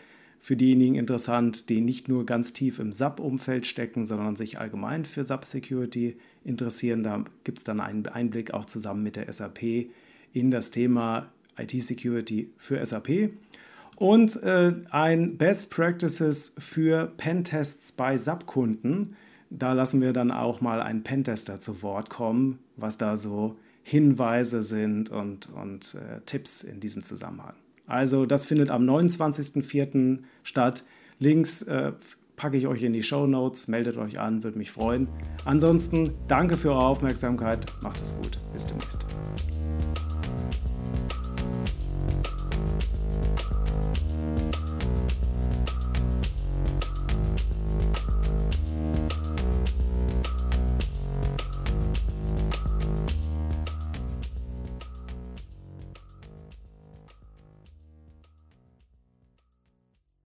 für 0.44 0.58
diejenigen 0.58 0.94
interessant, 0.94 1.70
die 1.70 1.80
nicht 1.80 2.06
nur 2.06 2.26
ganz 2.26 2.52
tief 2.52 2.78
im 2.78 2.92
SAP-Umfeld 2.92 3.66
stecken, 3.66 4.04
sondern 4.04 4.36
sich 4.36 4.58
allgemein 4.58 5.06
für 5.06 5.24
SAP-Security 5.24 6.18
interessieren. 6.44 7.02
Da 7.02 7.24
gibt 7.44 7.56
es 7.56 7.64
dann 7.64 7.80
einen 7.80 8.06
Einblick 8.06 8.52
auch 8.52 8.66
zusammen 8.66 9.02
mit 9.02 9.16
der 9.16 9.32
SAP 9.32 9.86
in 10.34 10.50
das 10.50 10.70
Thema 10.70 11.32
IT-Security 11.56 12.50
für 12.58 12.84
SAP. 12.84 13.30
Und 13.96 14.36
äh, 14.42 14.74
ein 14.90 15.38
Best 15.38 15.70
Practices 15.70 16.54
für 16.58 17.10
Pentests 17.16 17.92
bei 17.92 18.18
SAP-Kunden. 18.18 19.16
Da 19.48 19.72
lassen 19.72 20.02
wir 20.02 20.12
dann 20.12 20.30
auch 20.30 20.60
mal 20.60 20.82
einen 20.82 21.04
Pentester 21.04 21.58
zu 21.58 21.80
Wort 21.80 22.10
kommen, 22.10 22.58
was 22.76 22.98
da 22.98 23.16
so 23.16 23.56
Hinweise 23.82 24.62
sind 24.62 25.08
und, 25.08 25.48
und 25.48 25.94
äh, 25.94 26.20
Tipps 26.26 26.62
in 26.62 26.80
diesem 26.80 27.02
Zusammenhang. 27.02 27.54
Also 27.86 28.26
das 28.26 28.44
findet 28.44 28.70
am 28.70 28.88
29.04. 28.88 30.20
statt. 30.42 30.84
Links 31.18 31.62
äh, 31.62 31.92
packe 32.36 32.56
ich 32.56 32.66
euch 32.66 32.82
in 32.82 32.92
die 32.92 33.02
Show 33.02 33.26
Notes. 33.26 33.68
Meldet 33.68 33.96
euch 33.96 34.18
an, 34.18 34.42
würde 34.42 34.58
mich 34.58 34.70
freuen. 34.70 35.08
Ansonsten 35.44 36.12
danke 36.28 36.56
für 36.56 36.70
eure 36.70 36.84
Aufmerksamkeit. 36.84 37.66
Macht 37.82 38.00
es 38.00 38.16
gut. 38.16 38.38
Bis 38.52 38.66
demnächst. 38.66 39.04